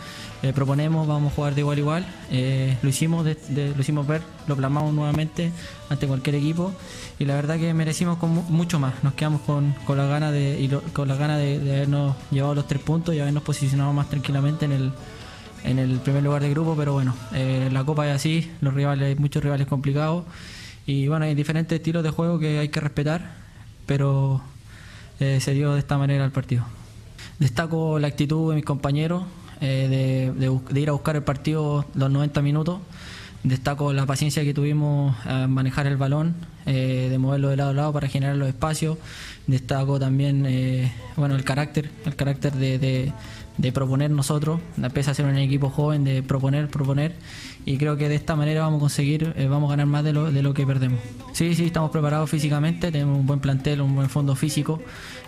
eh, 0.43 0.53
proponemos, 0.53 1.07
vamos 1.09 1.33
a 1.33 1.35
jugar 1.35 1.55
de 1.55 1.63
igual 1.63 1.77
a 1.79 1.81
igual. 1.81 2.07
Eh, 2.31 2.77
lo 2.83 2.89
hicimos, 2.89 3.25
de- 3.25 3.73
lo 3.75 3.81
hicimos 3.81 4.07
ver, 4.07 4.23
lo 4.47 4.55
plasmamos 4.55 4.93
nuevamente 4.95 5.51
ante 5.89 6.07
cualquier 6.07 6.37
equipo 6.37 6.73
y 7.19 7.25
la 7.25 7.35
verdad 7.35 7.59
que 7.59 7.73
merecimos 7.75 8.19
mucho 8.49 8.79
más. 8.79 8.95
Nos 9.03 9.15
quedamos 9.15 9.41
con, 9.41 9.73
con 9.87 9.97
la 9.97 10.07
gana 10.07 10.31
de 10.31 10.61
y 10.61 10.69
lo- 10.69 10.83
con 10.93 11.09
de, 11.39 11.59
habernos 11.73 12.17
llevado 12.31 12.55
los 12.55 12.67
tres 12.69 12.83
puntos 12.83 13.15
y 13.15 13.21
habernos 13.21 13.43
posicionado 13.43 13.93
más 13.93 14.09
tranquilamente 14.11 14.67
en 14.67 14.73
el 15.81 15.99
primer 16.01 16.23
lugar 16.23 16.43
de 16.43 16.51
grupo, 16.51 16.77
pero 16.77 16.93
bueno, 16.93 17.15
la 17.73 17.83
copa 17.85 18.07
es 18.09 18.15
así, 18.15 18.51
los 18.61 18.73
rivales, 18.75 19.19
muchos 19.19 19.43
rivales 19.43 19.67
complicados 19.67 20.25
y 20.89 21.07
bueno, 21.07 21.27
hay 21.27 21.35
diferentes 21.35 21.77
estilos 21.77 22.03
de 22.03 22.09
juego 22.09 22.39
que 22.39 22.59
hay 22.61 22.71
que 22.71 22.81
respetar, 22.81 23.33
pero 23.85 24.41
eh, 25.21 25.39
se 25.39 25.53
dio 25.53 25.75
de 25.75 25.81
esta 25.81 25.99
manera 25.99 26.25
el 26.25 26.31
partido. 26.31 26.65
Destaco 27.39 27.99
la 27.99 28.09
actitud 28.09 28.49
de 28.49 28.57
mis 28.57 28.65
compañeros 28.65 29.25
eh, 29.61 30.33
de, 30.35 30.81
ir 30.81 30.89
a 30.89 30.93
buscar 30.93 31.15
el 31.15 31.25
partido 31.25 31.85
los 31.95 32.11
90 32.11 32.41
minutos. 32.41 32.81
Destaco 33.43 33.93
la 33.93 34.07
paciencia 34.07 34.43
que 34.45 34.55
tuvimos 34.55 35.15
a 35.27 35.47
manejar 35.47 35.87
el 35.87 35.99
balón, 35.99 36.35
eh, 36.65 37.09
de 37.11 37.19
moverlo 37.19 37.51
de 37.51 37.59
lado 37.59 37.71
a 37.71 37.75
lado 37.75 37.93
para 37.93 38.09
generar 38.09 38.37
los 38.37 38.49
espacios. 38.49 38.97
Destaco 39.47 40.01
también 40.01 40.91
bueno, 41.17 41.35
el 41.37 41.45
carácter, 41.45 41.91
el 42.07 42.17
carácter 42.17 42.55
de- 42.55 43.13
de 43.59 43.73
proponer 43.73 44.11
nosotros, 44.11 44.61
pese 44.95 45.11
a 45.11 45.15
ser 45.15 45.27
un 45.27 45.37
equipo 45.37 45.69
joven, 45.69 46.05
de 46.05 46.23
proponer, 46.23 46.69
proponer. 46.69 47.15
Y 47.67 47.77
creo 47.77 47.97
que 47.97 48.09
de 48.09 48.15
esta 48.15 48.37
manera 48.37 48.63
vamos 48.63 48.79
a 48.79 48.81
conseguir, 48.81 49.35
eh, 49.37 49.47
vamos 49.47 49.69
a 49.69 49.73
ganar 49.73 49.87
más 49.87 50.05
de 50.05 50.13
lo, 50.13 50.31
de 50.33 50.43
lo 50.43 50.55
que 50.55 50.65
perdemos. 50.65 51.01
Sí, 51.33 51.55
sí, 51.55 51.67
estamos 51.67 51.91
preparados 51.91 52.31
físicamente, 52.31 52.91
tenemos 52.91 53.19
un 53.19 53.27
buen 53.27 53.41
plantel, 53.41 53.81
un 53.83 53.95
buen 53.95 54.09
fondo 54.09 54.35
físico. 54.37 54.81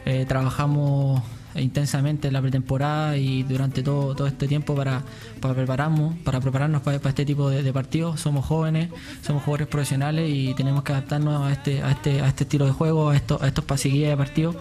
Eh, 0.06 0.24
trabajamos 0.26 1.22
intensamente 1.54 2.28
en 2.28 2.34
la 2.34 2.40
pretemporada 2.40 3.16
y 3.16 3.42
durante 3.42 3.82
todo, 3.82 4.14
todo 4.14 4.26
este 4.26 4.46
tiempo 4.46 4.74
para, 4.74 5.02
para 5.40 5.54
prepararnos, 5.54 6.14
para 6.18 6.40
prepararnos 6.40 6.82
para, 6.82 6.96
este 6.96 7.24
tipo 7.24 7.50
de, 7.50 7.62
de 7.62 7.72
partidos. 7.72 8.20
Somos 8.20 8.46
jóvenes, 8.46 8.90
somos 9.22 9.42
jugadores 9.42 9.68
profesionales 9.68 10.30
y 10.32 10.54
tenemos 10.54 10.84
que 10.84 10.92
adaptarnos 10.92 11.42
a 11.46 11.52
este, 11.52 11.82
a 11.82 11.90
este, 11.90 12.20
a 12.22 12.28
este 12.28 12.44
estilo 12.44 12.66
de 12.66 12.72
juego, 12.72 13.10
a, 13.10 13.16
esto, 13.16 13.38
a 13.42 13.48
estos 13.48 13.64
pasiguillas 13.64 14.10
de 14.10 14.16
partidos. 14.16 14.56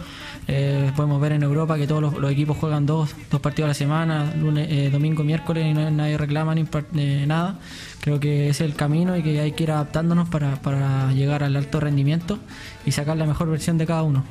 Eh, 0.51 0.91
podemos 0.96 1.22
ver 1.22 1.34
en 1.34 1.44
Europa 1.44 1.77
que 1.77 1.86
todos 1.86 2.01
los, 2.01 2.32
equipos 2.32 2.58
juegan 2.58 2.88
dos, 2.88 3.15
dos 3.29 3.39
partidos 3.39 3.68
a 3.68 3.70
la 3.70 3.74
semana, 3.75 4.34
lunes, 4.36 4.68
eh, 4.72 4.89
domingo, 4.89 5.24
miércoles 5.24 5.63
y 5.63 5.74
nadie 5.75 6.18
reclama 6.18 6.56
ni 6.56 6.65
eh, 6.96 7.25
nada. 7.27 7.60
Creo 8.01 8.20
que 8.20 8.50
es 8.50 8.60
el 8.60 8.74
camino 8.74 9.15
y 9.15 9.22
que 9.22 9.39
hay 9.39 9.51
que 9.51 9.63
ir 9.63 9.72
adaptándonos 9.72 10.27
para, 10.27 10.56
para 10.56 11.12
llegar 11.12 11.44
al 11.44 11.56
alto 11.56 11.79
rendimiento 11.79 12.39
y 12.84 12.91
sacar 12.94 13.15
la 13.15 13.27
mejor 13.27 13.48
versión 13.48 13.77
de 13.77 13.86
cada 13.86 14.01
uno. 14.01 14.24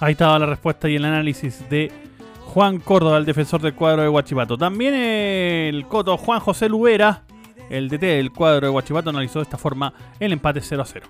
Ahí 0.00 0.12
estaba 0.12 0.40
la 0.40 0.46
respuesta 0.46 0.88
y 0.88 0.96
el 0.96 1.04
análisis 1.04 1.68
de 1.70 1.92
Juan 2.46 2.80
Córdoba, 2.80 3.18
el 3.18 3.24
defensor 3.24 3.62
del 3.62 3.74
cuadro 3.74 4.02
de 4.02 4.08
Guachipato. 4.08 4.58
También 4.58 4.92
el 4.94 5.86
coto 5.86 6.16
Juan 6.16 6.40
José 6.40 6.68
Lubera, 6.68 7.22
el 7.70 7.88
DT 7.88 8.00
del 8.02 8.32
cuadro 8.32 8.66
de 8.66 8.72
Guachipato, 8.72 9.10
analizó 9.10 9.38
de 9.38 9.44
esta 9.44 9.56
forma 9.56 9.92
el 10.18 10.32
empate 10.32 10.60
0 10.60 10.82
a 10.82 10.84
0. 10.84 11.06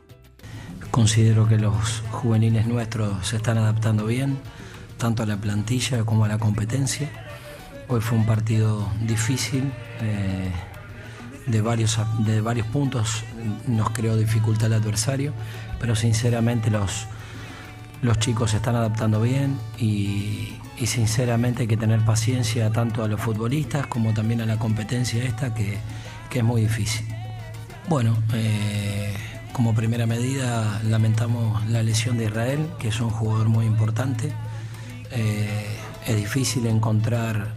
Considero 0.90 1.46
que 1.46 1.58
los 1.58 2.02
juveniles 2.10 2.66
nuestros 2.66 3.26
se 3.26 3.36
están 3.36 3.58
adaptando 3.58 4.06
bien, 4.06 4.38
tanto 4.96 5.22
a 5.22 5.26
la 5.26 5.36
plantilla 5.36 6.04
como 6.04 6.24
a 6.24 6.28
la 6.28 6.38
competencia. 6.38 7.08
Hoy 7.88 8.00
fue 8.00 8.18
un 8.18 8.26
partido 8.26 8.88
difícil, 9.06 9.72
eh, 10.00 10.50
de, 11.46 11.60
varios, 11.62 11.98
de 12.18 12.40
varios 12.40 12.66
puntos 12.66 13.24
nos 13.66 13.90
creó 13.90 14.16
dificultad 14.16 14.66
el 14.66 14.74
adversario, 14.74 15.32
pero 15.80 15.94
sinceramente 15.94 16.70
los, 16.70 17.06
los 18.02 18.18
chicos 18.18 18.50
se 18.50 18.56
están 18.56 18.74
adaptando 18.76 19.20
bien 19.20 19.58
y, 19.78 20.58
y 20.78 20.86
sinceramente 20.86 21.62
hay 21.62 21.68
que 21.68 21.76
tener 21.76 22.04
paciencia 22.04 22.70
tanto 22.70 23.02
a 23.02 23.08
los 23.08 23.20
futbolistas 23.20 23.86
como 23.86 24.12
también 24.14 24.40
a 24.40 24.46
la 24.46 24.58
competencia 24.58 25.22
esta 25.24 25.54
que, 25.54 25.78
que 26.30 26.38
es 26.40 26.44
muy 26.44 26.62
difícil. 26.62 27.06
Bueno, 27.88 28.16
eh, 28.34 29.14
como 29.52 29.74
primera 29.74 30.06
medida 30.06 30.80
lamentamos 30.84 31.66
la 31.66 31.82
lesión 31.82 32.18
de 32.18 32.26
Israel, 32.26 32.68
que 32.78 32.88
es 32.88 33.00
un 33.00 33.10
jugador 33.10 33.48
muy 33.48 33.66
importante. 33.66 34.32
Eh, 35.10 35.66
es 36.06 36.16
difícil 36.16 36.66
encontrar 36.66 37.48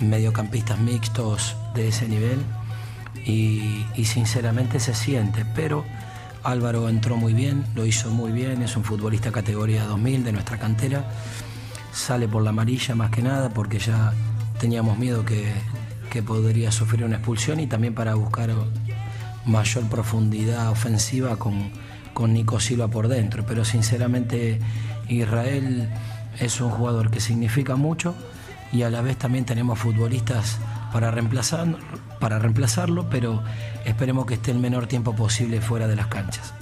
mediocampistas 0.00 0.78
mixtos 0.78 1.56
de 1.74 1.88
ese 1.88 2.08
nivel 2.08 2.38
y, 3.26 3.84
sinceramente 4.04 4.80
se 4.80 4.94
siente, 4.94 5.44
pero 5.54 5.84
Álvaro 6.42 6.88
entró 6.88 7.16
muy 7.16 7.32
bien, 7.32 7.64
lo 7.74 7.86
hizo 7.86 8.10
muy 8.10 8.32
bien, 8.32 8.62
es 8.62 8.76
un 8.76 8.84
futbolista 8.84 9.32
categoría 9.32 9.84
2000 9.84 10.24
de 10.24 10.32
nuestra 10.32 10.58
cantera, 10.58 11.04
sale 11.92 12.28
por 12.28 12.42
la 12.42 12.50
amarilla 12.50 12.94
más 12.94 13.10
que 13.10 13.22
nada 13.22 13.48
porque 13.48 13.78
ya 13.78 14.12
teníamos 14.60 14.98
miedo 14.98 15.24
que 15.24 16.22
podría 16.22 16.70
sufrir 16.70 17.04
una 17.04 17.16
expulsión 17.16 17.60
y 17.60 17.66
también 17.66 17.94
para 17.94 18.14
buscar 18.14 18.50
mayor 19.46 19.84
profundidad 19.88 20.70
ofensiva 20.70 21.36
con, 21.36 21.70
con 22.12 22.32
Nico 22.32 22.60
Silva 22.60 22.88
por 22.88 23.08
dentro. 23.08 23.44
Pero 23.46 23.64
sinceramente 23.64 24.60
Israel 25.08 25.88
es 26.38 26.60
un 26.60 26.70
jugador 26.70 27.10
que 27.10 27.20
significa 27.20 27.76
mucho 27.76 28.14
y 28.72 28.82
a 28.82 28.90
la 28.90 29.02
vez 29.02 29.16
también 29.16 29.44
tenemos 29.44 29.78
futbolistas 29.78 30.58
para, 30.92 31.10
reemplazar, 31.10 31.76
para 32.18 32.38
reemplazarlo, 32.38 33.08
pero 33.08 33.42
esperemos 33.84 34.26
que 34.26 34.34
esté 34.34 34.50
el 34.50 34.58
menor 34.58 34.86
tiempo 34.86 35.14
posible 35.14 35.60
fuera 35.60 35.86
de 35.86 35.96
las 35.96 36.08
canchas. 36.08 36.54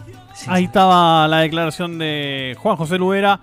Ahí 0.47 0.65
estaba 0.65 1.27
la 1.29 1.39
declaración 1.39 1.99
de 1.99 2.57
Juan 2.59 2.77
José 2.77 2.99
Lubera 2.99 3.41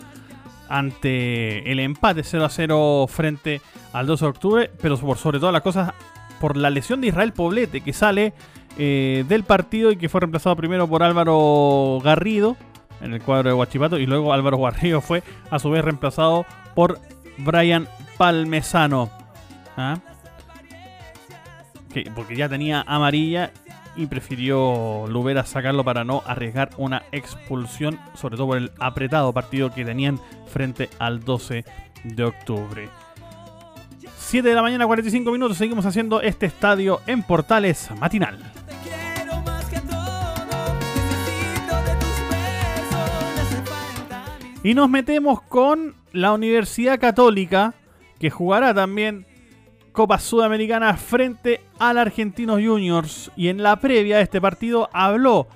ante 0.68 1.72
el 1.72 1.80
empate 1.80 2.24
0 2.24 2.46
a 2.46 2.50
0 2.50 3.06
frente 3.08 3.62
al 3.92 4.06
12 4.06 4.26
de 4.26 4.30
octubre, 4.30 4.72
pero 4.82 4.98
por 4.98 5.18
sobre 5.18 5.40
todas 5.40 5.54
las 5.54 5.64
cosas 5.64 5.94
por 6.40 6.56
la 6.56 6.70
lesión 6.70 7.02
de 7.02 7.08
Israel 7.08 7.34
Poblete 7.34 7.82
que 7.82 7.94
sale 7.94 8.34
eh, 8.78 9.26
del 9.28 9.44
partido 9.44 9.92
y 9.92 9.98
que 9.98 10.10
fue 10.10 10.22
reemplazado 10.22 10.56
primero 10.56 10.88
por 10.88 11.04
Álvaro 11.04 12.00
Garrido 12.04 12.56
en 13.02 13.14
el 13.14 13.22
cuadro 13.22 13.50
de 13.50 13.56
Guachipato 13.56 13.98
y 13.98 14.06
luego 14.06 14.34
Álvaro 14.34 14.58
Garrido 14.60 15.02
fue 15.02 15.24
a 15.50 15.60
su 15.60 15.70
vez 15.70 15.84
reemplazado 15.84 16.46
por 16.76 17.00
Brian 17.38 17.88
Palmesano. 18.18 19.10
¿Ah? 19.78 19.98
Que- 21.94 22.10
porque 22.14 22.36
ya 22.36 22.48
tenía 22.50 22.84
amarilla 22.86 23.52
y 23.96 24.06
prefirió 24.06 25.06
Lubera 25.08 25.46
sacarlo 25.46 25.84
para 25.84 26.04
no 26.04 26.22
arriesgar 26.26 26.70
una 26.78 27.04
expulsión, 27.12 28.00
sobre 28.16 28.38
todo 28.38 28.48
por 28.48 28.58
el 28.58 28.72
apretado 28.80 29.34
partido 29.34 29.74
que 29.74 29.84
tenían 29.84 30.20
frente 30.48 30.90
al 31.00 31.24
12 31.24 31.66
de 32.04 32.24
octubre. 32.24 32.90
7 34.18 34.48
de 34.48 34.54
la 34.56 34.62
mañana, 34.62 34.86
45 34.86 35.32
minutos, 35.32 35.58
seguimos 35.58 35.86
haciendo 35.86 36.22
este 36.22 36.46
estadio 36.46 37.02
en 37.08 37.24
Portales 37.24 37.90
matinal. 38.00 38.38
Y 44.64 44.74
nos 44.74 44.90
metemos 44.90 45.42
con 45.42 45.96
la 46.12 46.34
Universidad 46.34 47.00
Católica, 47.00 47.74
que 48.20 48.30
jugará 48.30 48.74
también 48.74 49.26
Copa 49.94 50.20
Sudamericana 50.20 50.96
frente 50.98 51.62
al 51.80 51.98
Argentinos 51.98 52.60
Juniors. 52.62 53.32
Y 53.38 53.48
en 53.48 53.64
la 53.64 53.78
previa 53.78 54.18
de 54.18 54.24
este 54.24 54.42
partido 54.42 54.90
habló 54.92 55.48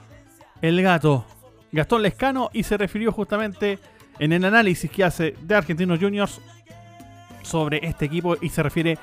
el 0.62 0.82
gato 0.82 1.26
Gastón 1.74 2.02
Lescano 2.02 2.50
y 2.54 2.64
se 2.64 2.78
refirió 2.78 3.12
justamente 3.12 3.80
en 4.20 4.32
el 4.32 4.46
análisis 4.46 4.90
que 4.90 5.04
hace 5.04 5.36
de 5.42 5.56
Argentinos 5.56 6.00
Juniors 6.00 6.40
sobre 7.42 7.86
este 7.86 8.06
equipo 8.06 8.38
y 8.40 8.50
se 8.50 8.64
refiere 8.64 8.98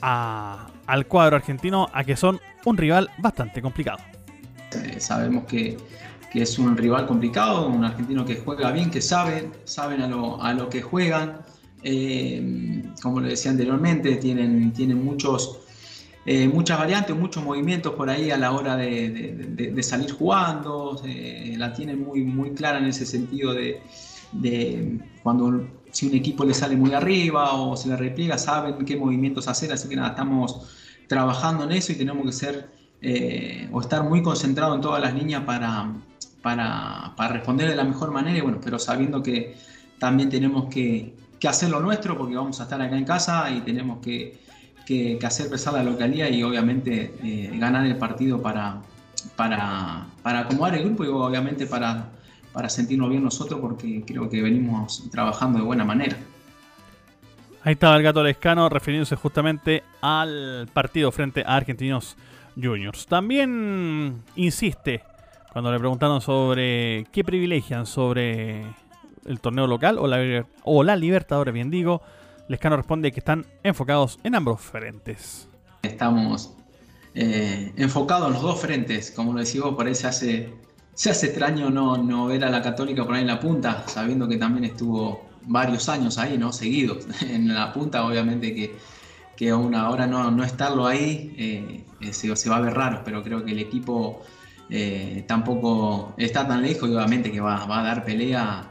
al 0.00 1.06
cuadro 1.08 1.36
argentino 1.36 1.88
a 1.92 2.04
que 2.04 2.16
son 2.16 2.38
un 2.64 2.76
rival 2.76 3.10
bastante 3.18 3.60
complicado. 3.60 3.98
Eh, 4.84 5.00
sabemos 5.00 5.46
que, 5.46 5.76
es 6.42 6.58
un 6.58 6.76
rival 6.76 7.06
complicado, 7.06 7.68
un 7.68 7.84
argentino 7.84 8.24
que 8.24 8.36
juega 8.36 8.70
bien, 8.72 8.90
que 8.90 9.00
sabe, 9.00 9.50
saben 9.64 10.02
a 10.02 10.08
lo, 10.08 10.42
a 10.42 10.52
lo 10.52 10.68
que 10.68 10.82
juegan. 10.82 11.40
Eh, 11.82 12.82
como 13.00 13.20
le 13.20 13.28
decía 13.28 13.52
anteriormente, 13.52 14.16
tienen, 14.16 14.72
tienen 14.72 15.04
muchos, 15.04 15.60
eh, 16.24 16.48
muchas 16.48 16.78
variantes, 16.78 17.14
muchos 17.14 17.44
movimientos 17.44 17.94
por 17.94 18.10
ahí 18.10 18.32
a 18.32 18.36
la 18.36 18.50
hora 18.50 18.76
de, 18.76 19.70
de, 19.72 19.82
salir 19.82 20.10
jugando. 20.10 21.00
Eh, 21.04 21.54
la 21.56 21.72
tienen 21.72 22.02
muy, 22.02 22.22
muy 22.22 22.50
clara 22.50 22.78
en 22.78 22.86
ese 22.86 23.06
sentido 23.06 23.54
de, 23.54 23.80
cuando 25.22 25.68
si 25.92 26.08
un 26.08 26.14
equipo 26.14 26.44
le 26.44 26.54
sale 26.54 26.76
muy 26.76 26.92
arriba 26.92 27.54
o 27.54 27.76
se 27.76 27.88
le 27.88 27.96
repliega, 27.96 28.36
saben 28.36 28.84
qué 28.84 28.96
movimientos 28.96 29.46
hacer. 29.46 29.72
Así 29.72 29.88
que 29.88 29.94
nada, 29.94 30.08
estamos 30.08 30.74
trabajando 31.06 31.64
en 31.64 31.72
eso 31.72 31.92
y 31.92 31.94
tenemos 31.94 32.26
que 32.26 32.32
ser 32.32 32.76
o 33.70 33.80
estar 33.80 34.02
muy 34.02 34.22
concentrados 34.22 34.74
en 34.74 34.80
todas 34.80 35.00
las 35.00 35.14
líneas 35.14 35.44
para, 35.44 35.92
para, 36.46 37.28
responder 37.28 37.68
de 37.68 37.74
la 37.74 37.82
mejor 37.82 38.12
manera, 38.12 38.40
bueno, 38.40 38.60
pero 38.62 38.78
sabiendo 38.78 39.20
que 39.20 39.56
también 39.98 40.30
tenemos 40.30 40.72
que, 40.72 41.12
que 41.40 41.48
hacer 41.48 41.70
lo 41.70 41.80
nuestro 41.80 42.16
porque 42.16 42.36
vamos 42.36 42.60
a 42.60 42.64
estar 42.64 42.80
acá 42.80 42.96
en 42.96 43.04
casa 43.04 43.50
y 43.50 43.62
tenemos 43.62 43.98
que, 43.98 44.38
hacer 45.24 45.50
pesar 45.50 45.74
la 45.74 45.82
localidad 45.82 46.28
y 46.30 46.44
obviamente 46.44 47.16
eh, 47.24 47.50
ganar 47.58 47.84
el 47.84 47.96
partido 47.96 48.40
para, 48.40 48.80
para, 49.34 50.06
acomodar 50.22 50.76
el 50.76 50.84
grupo 50.84 51.04
y 51.04 51.08
obviamente 51.08 51.66
para, 51.66 52.10
para 52.52 52.68
sentirnos 52.68 53.10
bien 53.10 53.24
nosotros 53.24 53.58
porque 53.58 54.04
creo 54.06 54.30
que 54.30 54.40
venimos 54.40 55.10
trabajando 55.10 55.58
de 55.58 55.64
buena 55.64 55.84
manera. 55.84 56.16
Ahí 57.64 57.72
estaba 57.72 57.96
el 57.96 58.04
gato 58.04 58.22
Lescano 58.22 58.68
refiriéndose 58.68 59.16
justamente 59.16 59.82
al 60.00 60.68
partido 60.72 61.10
frente 61.10 61.42
a 61.44 61.56
Argentinos 61.56 62.16
Juniors. 62.54 63.06
También 63.08 64.22
insiste 64.36 65.02
cuando 65.56 65.72
le 65.72 65.78
preguntaron 65.78 66.20
sobre 66.20 67.06
qué 67.12 67.24
privilegian 67.24 67.86
sobre 67.86 68.60
el 69.24 69.40
torneo 69.40 69.66
local 69.66 69.96
o 69.98 70.06
la, 70.06 70.46
o 70.64 70.84
la 70.84 70.96
Libertadores, 70.96 71.54
bien 71.54 71.70
digo, 71.70 72.02
Lescano 72.46 72.76
responde 72.76 73.10
que 73.10 73.20
están 73.20 73.46
enfocados 73.62 74.18
en 74.22 74.34
ambos 74.34 74.60
frentes. 74.60 75.48
Estamos 75.80 76.52
eh, 77.14 77.72
enfocados 77.78 78.26
en 78.26 78.34
los 78.34 78.42
dos 78.42 78.60
frentes, 78.60 79.10
como 79.10 79.32
lo 79.32 79.38
decís 79.38 79.62
vos, 79.62 79.74
por 79.74 79.86
ahí 79.86 79.94
se 79.94 80.06
hace, 80.06 80.52
se 80.92 81.08
hace 81.08 81.28
extraño 81.28 81.70
no, 81.70 81.96
no 81.96 82.26
ver 82.26 82.44
a 82.44 82.50
la 82.50 82.60
Católica 82.60 83.06
por 83.06 83.14
ahí 83.14 83.22
en 83.22 83.28
la 83.28 83.40
punta, 83.40 83.82
sabiendo 83.86 84.28
que 84.28 84.36
también 84.36 84.64
estuvo 84.64 85.26
varios 85.46 85.88
años 85.88 86.18
ahí, 86.18 86.36
¿no? 86.36 86.52
Seguidos 86.52 87.06
en 87.22 87.54
la 87.54 87.72
punta, 87.72 88.04
obviamente 88.04 88.54
que, 88.54 88.76
que 89.34 89.48
aún 89.48 89.74
ahora 89.74 90.06
no, 90.06 90.30
no 90.30 90.44
estarlo 90.44 90.86
ahí 90.86 91.34
eh, 91.38 92.12
se, 92.12 92.36
se, 92.36 92.50
va 92.50 92.56
a 92.56 92.60
ver 92.60 92.74
raro, 92.74 93.00
pero 93.06 93.22
creo 93.22 93.42
que 93.42 93.52
el 93.52 93.58
equipo 93.58 94.20
eh, 94.68 95.24
tampoco 95.28 96.14
está 96.16 96.46
tan 96.46 96.62
lejos 96.62 96.88
y 96.88 96.94
obviamente 96.94 97.30
que 97.30 97.40
va, 97.40 97.62
a 97.62 97.82
dar 97.82 98.04
pelea 98.04 98.64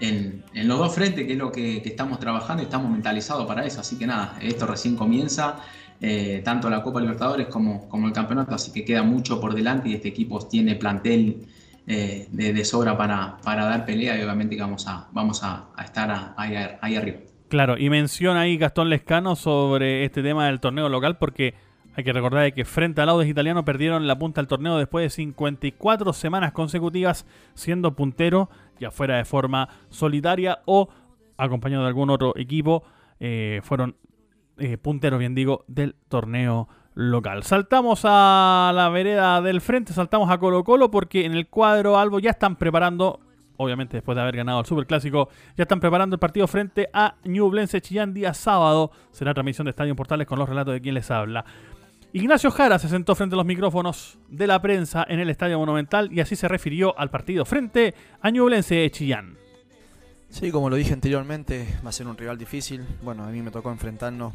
en, 0.00 0.42
los 0.54 0.78
dos 0.78 0.94
frentes, 0.94 1.26
que 1.26 1.32
es 1.32 1.38
lo 1.38 1.52
que, 1.52 1.78
estamos 1.78 2.18
trabajando 2.18 2.62
y 2.62 2.66
estamos 2.66 2.90
mentalizados 2.90 3.46
para 3.46 3.64
eso. 3.64 3.80
Así 3.80 3.96
que 3.96 4.06
nada, 4.06 4.36
esto 4.40 4.66
recién 4.66 4.96
comienza, 4.96 5.56
eh, 6.00 6.42
tanto 6.44 6.68
la 6.68 6.82
Copa 6.82 7.00
Libertadores 7.00 7.46
como, 7.46 7.88
el 8.04 8.12
campeonato, 8.12 8.54
así 8.54 8.72
que 8.72 8.84
queda 8.84 9.02
mucho 9.02 9.40
por 9.40 9.54
delante 9.54 9.88
y 9.88 9.94
este 9.94 10.08
equipo 10.08 10.40
tiene 10.46 10.74
plantel 10.74 11.46
eh, 11.86 12.26
de, 12.30 12.64
sobra 12.64 12.96
para, 12.96 13.38
dar 13.44 13.86
pelea 13.86 14.18
y 14.18 14.22
obviamente 14.22 14.56
que 14.56 14.62
vamos 14.62 14.86
a, 14.88 15.68
estar 15.82 16.34
ahí 16.36 16.96
arriba. 16.96 17.18
Claro, 17.48 17.78
y 17.78 17.88
menciona 17.90 18.40
ahí 18.40 18.56
Gastón 18.56 18.90
Lescano 18.90 19.36
sobre 19.36 20.04
este 20.04 20.22
tema 20.22 20.46
del 20.46 20.58
torneo 20.58 20.88
local 20.88 21.16
porque 21.16 21.54
hay 21.96 22.04
que 22.04 22.12
recordar 22.12 22.52
que 22.52 22.66
frente 22.66 23.00
al 23.00 23.08
Audes 23.08 23.26
italiano 23.26 23.64
perdieron 23.64 24.06
la 24.06 24.18
punta 24.18 24.42
del 24.42 24.48
torneo 24.48 24.76
después 24.76 25.02
de 25.04 25.10
54 25.10 26.12
semanas 26.12 26.52
consecutivas 26.52 27.26
siendo 27.54 27.96
puntero 27.96 28.50
ya 28.78 28.90
fuera 28.90 29.16
de 29.16 29.24
forma 29.24 29.70
solitaria 29.88 30.60
o 30.66 30.90
acompañado 31.38 31.84
de 31.84 31.88
algún 31.88 32.10
otro 32.10 32.34
equipo, 32.36 32.82
eh, 33.18 33.60
fueron 33.62 33.96
eh, 34.58 34.76
punteros, 34.76 35.18
bien 35.18 35.34
digo, 35.34 35.64
del 35.68 35.94
torneo 36.08 36.68
local. 36.94 37.42
Saltamos 37.44 38.02
a 38.04 38.72
la 38.74 38.90
vereda 38.90 39.40
del 39.40 39.62
frente, 39.62 39.94
saltamos 39.94 40.30
a 40.30 40.36
Colo 40.36 40.64
Colo 40.64 40.90
porque 40.90 41.24
en 41.24 41.32
el 41.32 41.48
cuadro 41.48 41.98
Albo 41.98 42.18
ya 42.18 42.30
están 42.30 42.56
preparando, 42.56 43.20
obviamente 43.56 43.96
después 43.96 44.16
de 44.16 44.22
haber 44.22 44.36
ganado 44.36 44.60
el 44.60 44.66
Superclásico, 44.66 45.30
ya 45.56 45.62
están 45.62 45.80
preparando 45.80 46.16
el 46.16 46.20
partido 46.20 46.46
frente 46.46 46.90
a 46.92 47.14
Ñublense 47.24 47.80
Chillán 47.80 48.12
día 48.12 48.34
sábado. 48.34 48.90
Será 49.12 49.32
transmisión 49.32 49.64
de 49.64 49.70
Estadio 49.70 49.96
Portales 49.96 50.26
con 50.26 50.38
los 50.38 50.48
relatos 50.48 50.74
de 50.74 50.82
quien 50.82 50.94
les 50.94 51.10
habla. 51.10 51.44
Ignacio 52.12 52.50
Jara 52.50 52.78
se 52.78 52.88
sentó 52.88 53.14
frente 53.14 53.34
a 53.34 53.38
los 53.38 53.46
micrófonos 53.46 54.18
de 54.28 54.46
la 54.46 54.60
prensa 54.62 55.04
en 55.08 55.20
el 55.20 55.28
Estadio 55.28 55.58
Monumental 55.58 56.10
y 56.12 56.20
así 56.20 56.34
se 56.36 56.48
refirió 56.48 56.98
al 56.98 57.10
partido 57.10 57.44
frente 57.44 57.94
a 58.20 58.30
Ñublense 58.30 58.76
de 58.76 58.90
Chillán. 58.90 59.36
Sí, 60.30 60.50
como 60.50 60.70
lo 60.70 60.76
dije 60.76 60.92
anteriormente, 60.92 61.66
va 61.84 61.90
a 61.90 61.92
ser 61.92 62.06
un 62.06 62.16
rival 62.16 62.38
difícil. 62.38 62.84
Bueno, 63.02 63.24
a 63.24 63.28
mí 63.28 63.42
me 63.42 63.50
tocó 63.50 63.70
enfrentarnos 63.70 64.32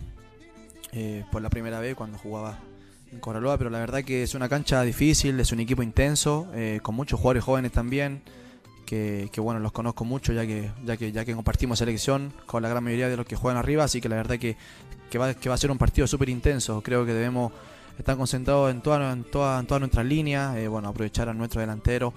eh, 0.94 1.26
por 1.32 1.42
la 1.42 1.50
primera 1.50 1.80
vez 1.80 1.96
cuando 1.96 2.18
jugaba 2.18 2.60
en 3.12 3.20
Coraloa, 3.20 3.58
pero 3.58 3.70
la 3.70 3.80
verdad 3.80 4.04
que 4.04 4.24
es 4.24 4.36
una 4.36 4.48
cancha 4.48 4.82
difícil, 4.84 5.40
es 5.40 5.52
un 5.52 5.60
equipo 5.60 5.84
intenso, 5.84 6.50
eh, 6.54 6.80
con 6.82 6.96
muchos 6.96 7.20
jugadores 7.20 7.44
jóvenes 7.44 7.72
también, 7.72 8.22
que, 8.86 9.30
bueno, 9.38 9.62
los 9.62 9.72
conozco 9.72 10.04
mucho 10.04 10.34
ya 10.34 10.46
que, 10.46 10.70
ya 10.84 10.98
que, 10.98 11.14
ya 11.14 11.24
que 11.24 11.34
compartimos 11.34 11.80
selección 11.80 12.34
con 12.46 12.62
la 12.62 12.68
gran 12.68 12.84
mayoría 12.84 13.08
de 13.08 13.16
los 13.16 13.26
que 13.26 13.38
juegan 13.38 13.58
arriba, 13.58 13.86
así 13.86 14.02
que 14.02 14.10
la 14.10 14.18
verdad 14.18 14.38
que, 14.38 14.58
que, 15.12 15.20
va, 15.20 15.28
a 15.30 15.58
ser 15.58 15.70
un 15.70 15.78
partido 15.78 16.08
súper 16.08 16.30
intenso. 16.30 16.82
Creo 16.82 17.06
que 17.06 17.14
debemos 17.14 17.52
están 18.00 18.18
concentrados 18.18 18.72
en 18.72 18.82
todas 18.82 19.14
en 19.14 19.24
toda, 19.26 19.60
en 19.60 19.68
toda 19.68 19.80
nuestras 19.80 20.06
líneas, 20.06 20.56
eh, 20.58 20.68
bueno, 20.68 20.88
aprovechar 20.88 21.30
a 21.30 21.34
nuestro 21.34 21.62
delantero, 21.62 22.14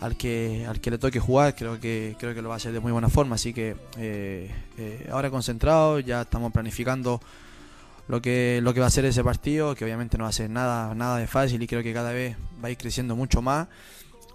al 0.00 0.16
que, 0.16 0.64
al 0.66 0.80
que 0.80 0.92
le 0.92 0.98
toque 0.98 1.18
jugar, 1.20 1.54
creo 1.54 1.78
que, 1.78 2.16
creo 2.18 2.34
que 2.34 2.40
lo 2.40 2.48
va 2.48 2.54
a 2.54 2.56
hacer 2.56 2.72
de 2.72 2.80
muy 2.80 2.92
buena 2.92 3.08
forma, 3.08 3.34
así 3.34 3.52
que 3.52 3.76
eh, 3.98 4.50
eh, 4.78 5.08
ahora 5.12 5.30
concentrado, 5.30 5.98
ya 5.98 6.22
estamos 6.22 6.52
planificando 6.52 7.20
lo 8.08 8.22
que, 8.22 8.60
lo 8.62 8.72
que 8.72 8.80
va 8.80 8.86
a 8.86 8.90
ser 8.90 9.04
ese 9.04 9.22
partido, 9.24 9.74
que 9.74 9.84
obviamente 9.84 10.16
no 10.16 10.24
va 10.24 10.30
a 10.30 10.32
ser 10.32 10.48
nada, 10.48 10.94
nada 10.94 11.18
de 11.18 11.26
fácil 11.26 11.62
y 11.62 11.66
creo 11.66 11.82
que 11.82 11.92
cada 11.92 12.12
vez 12.12 12.36
va 12.62 12.68
a 12.68 12.70
ir 12.70 12.78
creciendo 12.78 13.16
mucho 13.16 13.42
más 13.42 13.66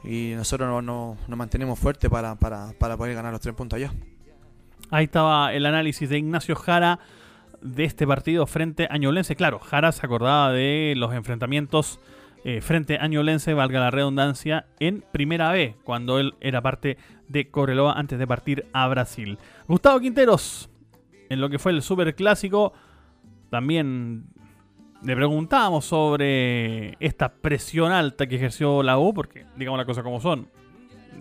y 0.04 0.34
nosotros 0.36 0.70
nos 0.70 0.84
no, 0.84 1.36
mantenemos 1.36 1.80
fuertes 1.80 2.10
para, 2.10 2.36
para, 2.36 2.74
para 2.78 2.98
poder 2.98 3.16
ganar 3.16 3.32
los 3.32 3.42
tres 3.42 3.56
puntos 3.56 3.78
allá. 3.78 3.92
Ahí 4.92 5.06
estaba 5.06 5.54
el 5.54 5.66
análisis 5.66 6.10
de 6.10 6.18
Ignacio 6.18 6.56
Jara 6.56 7.00
de 7.62 7.84
este 7.84 8.06
partido 8.08 8.46
frente 8.48 8.88
a 8.90 8.98
Ñublense. 8.98 9.36
Claro, 9.36 9.60
Jara 9.60 9.92
se 9.92 10.06
acordaba 10.06 10.52
de 10.52 10.94
los 10.96 11.14
enfrentamientos 11.14 12.00
eh, 12.46 12.62
frente 12.62 12.98
a 12.98 13.54
valga 13.54 13.80
la 13.80 13.92
redundancia, 13.92 14.66
en 14.80 15.04
Primera 15.12 15.52
B, 15.52 15.76
cuando 15.84 16.20
él 16.20 16.36
era 16.40 16.62
parte 16.62 16.98
de 17.28 17.50
Correloa 17.50 17.94
antes 17.94 18.18
de 18.18 18.26
partir 18.26 18.66
a 18.72 18.88
Brasil. 18.88 19.38
Gustavo 19.68 20.00
Quinteros, 20.00 20.70
en 21.30 21.42
lo 21.42 21.50
que 21.50 21.60
fue 21.60 21.74
el 21.74 21.82
Super 21.82 22.16
Clásico, 22.16 22.72
también 23.50 24.28
le 25.04 25.16
preguntábamos 25.16 25.84
sobre 25.84 26.96
esta 27.02 27.34
presión 27.34 27.92
alta 27.92 28.28
que 28.28 28.36
ejerció 28.36 28.84
la 28.84 28.98
U, 28.98 29.14
porque 29.14 29.46
digamos 29.58 29.78
las 29.78 29.86
cosas 29.86 30.04
como 30.04 30.22
son. 30.22 30.48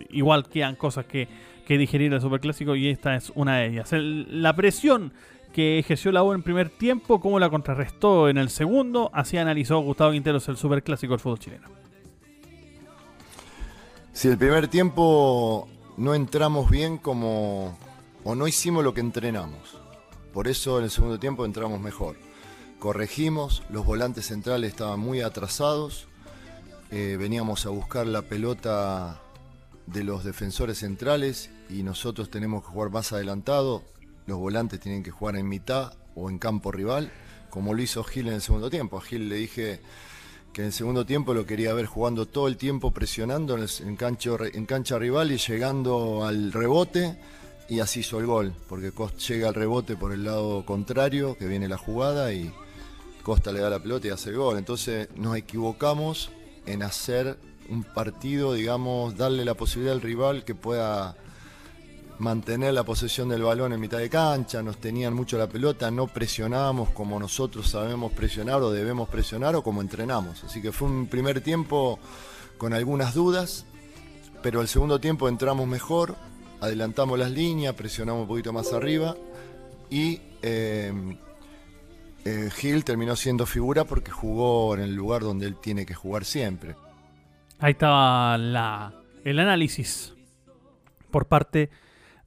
Igual 0.09 0.47
quedan 0.47 0.75
cosas 0.75 1.05
que, 1.05 1.27
que 1.65 1.77
digerir 1.77 2.13
el 2.13 2.21
Superclásico 2.21 2.77
y 2.77 2.87
esta 2.87 3.15
es 3.15 3.31
una 3.35 3.57
de 3.57 3.67
ellas. 3.67 3.91
la 3.91 4.55
presión 4.55 5.11
que 5.53 5.79
ejerció 5.79 6.11
la 6.11 6.23
U 6.23 6.33
en 6.33 6.43
primer 6.43 6.69
tiempo, 6.69 7.19
cómo 7.19 7.39
la 7.39 7.49
contrarrestó 7.49 8.29
en 8.29 8.37
el 8.37 8.49
segundo, 8.49 9.09
así 9.13 9.37
analizó 9.37 9.79
Gustavo 9.79 10.11
Quinteros 10.11 10.47
el 10.49 10.57
superclásico 10.57 11.13
del 11.13 11.19
fútbol 11.19 11.39
chileno. 11.39 11.67
Si 14.13 14.27
el 14.27 14.37
primer 14.37 14.67
tiempo 14.67 15.67
no 15.97 16.15
entramos 16.15 16.69
bien 16.69 16.97
como 16.97 17.77
o 18.23 18.35
no 18.35 18.47
hicimos 18.47 18.83
lo 18.83 18.93
que 18.93 19.01
entrenamos. 19.01 19.77
Por 20.33 20.47
eso 20.47 20.77
en 20.77 20.85
el 20.85 20.89
segundo 20.89 21.19
tiempo 21.19 21.45
entramos 21.45 21.79
mejor. 21.79 22.15
Corregimos, 22.79 23.63
los 23.69 23.85
volantes 23.85 24.27
centrales 24.27 24.71
estaban 24.71 24.99
muy 24.99 25.21
atrasados, 25.21 26.07
eh, 26.91 27.17
veníamos 27.19 27.65
a 27.65 27.69
buscar 27.69 28.07
la 28.07 28.21
pelota 28.21 29.19
de 29.87 30.03
los 30.03 30.23
defensores 30.23 30.77
centrales 30.77 31.49
y 31.69 31.83
nosotros 31.83 32.29
tenemos 32.29 32.63
que 32.63 32.69
jugar 32.69 32.91
más 32.91 33.11
adelantado, 33.11 33.83
los 34.29 34.37
volantes 34.37 34.79
tienen 34.79 35.03
que 35.03 35.11
jugar 35.11 35.35
en 35.35 35.49
mitad 35.49 35.93
o 36.15 36.29
en 36.29 36.39
campo 36.39 36.71
rival, 36.71 37.11
como 37.49 37.73
lo 37.73 37.81
hizo 37.81 38.03
Gil 38.03 38.27
en 38.27 38.35
el 38.35 38.41
segundo 38.41 38.69
tiempo. 38.69 38.97
A 38.97 39.01
Gil 39.01 39.27
le 39.27 39.35
dije 39.35 39.81
que 40.53 40.61
en 40.61 40.67
el 40.67 40.73
segundo 40.73 41.05
tiempo 41.05 41.33
lo 41.33 41.45
quería 41.45 41.73
ver 41.73 41.85
jugando 41.85 42.25
todo 42.25 42.47
el 42.47 42.55
tiempo 42.55 42.91
presionando 42.91 43.57
en, 43.57 43.95
cancha 43.95 44.97
rival 44.97 45.31
y 45.31 45.37
llegando 45.37 46.25
al 46.25 46.51
rebote 46.51 47.19
y 47.67 47.81
así 47.81 47.99
hizo 47.99 48.19
el 48.19 48.25
gol, 48.25 48.53
porque 48.67 48.91
Costa 48.91 49.17
llega 49.27 49.49
al 49.49 49.55
rebote 49.55 49.95
por 49.95 50.11
el 50.11 50.23
lado 50.23 50.65
contrario, 50.65 51.37
que 51.37 51.45
viene 51.45 51.67
la 51.67 51.77
jugada 51.77 52.33
y 52.33 52.51
Costa 53.23 53.51
le 53.51 53.59
da 53.59 53.69
la 53.69 53.79
pelota 53.79 54.07
y 54.07 54.11
hace 54.11 54.29
el 54.29 54.37
gol. 54.37 54.57
Entonces 54.57 55.09
nos 55.15 55.35
equivocamos 55.35 56.31
en 56.65 56.83
hacer 56.83 57.37
un 57.69 57.83
partido, 57.83 58.53
digamos, 58.53 59.17
darle 59.17 59.45
la 59.45 59.53
posibilidad 59.53 59.93
al 59.93 60.01
rival 60.01 60.43
que 60.43 60.55
pueda 60.55 61.15
mantener 62.19 62.73
la 62.73 62.83
posesión 62.83 63.29
del 63.29 63.43
balón 63.43 63.73
en 63.73 63.79
mitad 63.79 63.97
de 63.97 64.09
cancha, 64.09 64.61
nos 64.61 64.77
tenían 64.77 65.13
mucho 65.13 65.37
la 65.37 65.47
pelota, 65.47 65.89
no 65.89 66.07
presionábamos 66.07 66.89
como 66.89 67.19
nosotros 67.19 67.69
sabemos 67.69 68.11
presionar 68.11 68.61
o 68.61 68.71
debemos 68.71 69.07
presionar 69.09 69.55
o 69.55 69.63
como 69.63 69.81
entrenamos. 69.81 70.43
Así 70.43 70.61
que 70.61 70.71
fue 70.71 70.89
un 70.89 71.07
primer 71.07 71.41
tiempo 71.41 71.97
con 72.57 72.73
algunas 72.73 73.13
dudas, 73.13 73.65
pero 74.43 74.61
el 74.61 74.67
segundo 74.67 74.99
tiempo 74.99 75.29
entramos 75.29 75.65
mejor, 75.65 76.15
adelantamos 76.59 77.17
las 77.17 77.31
líneas, 77.31 77.73
presionamos 77.73 78.23
un 78.23 78.27
poquito 78.27 78.51
más 78.51 78.73
arriba 78.73 79.15
y 79.89 80.21
eh, 80.41 81.17
eh, 82.25 82.49
Gil 82.53 82.83
terminó 82.83 83.15
siendo 83.15 83.45
figura 83.45 83.85
porque 83.85 84.11
jugó 84.11 84.75
en 84.75 84.81
el 84.81 84.93
lugar 84.93 85.21
donde 85.21 85.47
él 85.47 85.55
tiene 85.55 85.85
que 85.85 85.93
jugar 85.93 86.25
siempre. 86.25 86.75
Ahí 87.59 87.71
estaba 87.71 88.37
la, 88.37 88.93
el 89.23 89.39
análisis 89.39 90.13
por 91.11 91.27
parte 91.27 91.69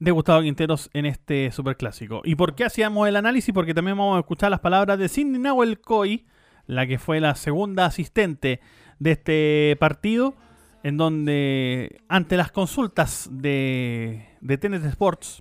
de 0.02 0.10
Gustavo 0.10 0.42
Quinteros 0.42 0.90
en 0.94 1.06
este 1.06 1.52
superclásico. 1.52 2.22
¿Y 2.24 2.34
por 2.34 2.56
qué 2.56 2.64
hacíamos 2.64 3.06
el 3.06 3.14
análisis? 3.14 3.54
Porque 3.54 3.72
también 3.72 3.96
vamos 3.96 4.16
a 4.16 4.20
escuchar 4.20 4.50
las 4.50 4.58
palabras 4.58 4.98
de 4.98 5.08
Cindy 5.08 5.38
Nahuel 5.38 5.80
Coy, 5.80 6.26
la 6.66 6.88
que 6.88 6.98
fue 6.98 7.20
la 7.20 7.36
segunda 7.36 7.86
asistente 7.86 8.58
de 8.98 9.12
este 9.12 9.76
partido, 9.78 10.34
en 10.82 10.96
donde 10.96 12.00
ante 12.08 12.36
las 12.36 12.50
consultas 12.50 13.28
de, 13.30 14.26
de 14.40 14.58
Tenet 14.58 14.84
Sports 14.86 15.40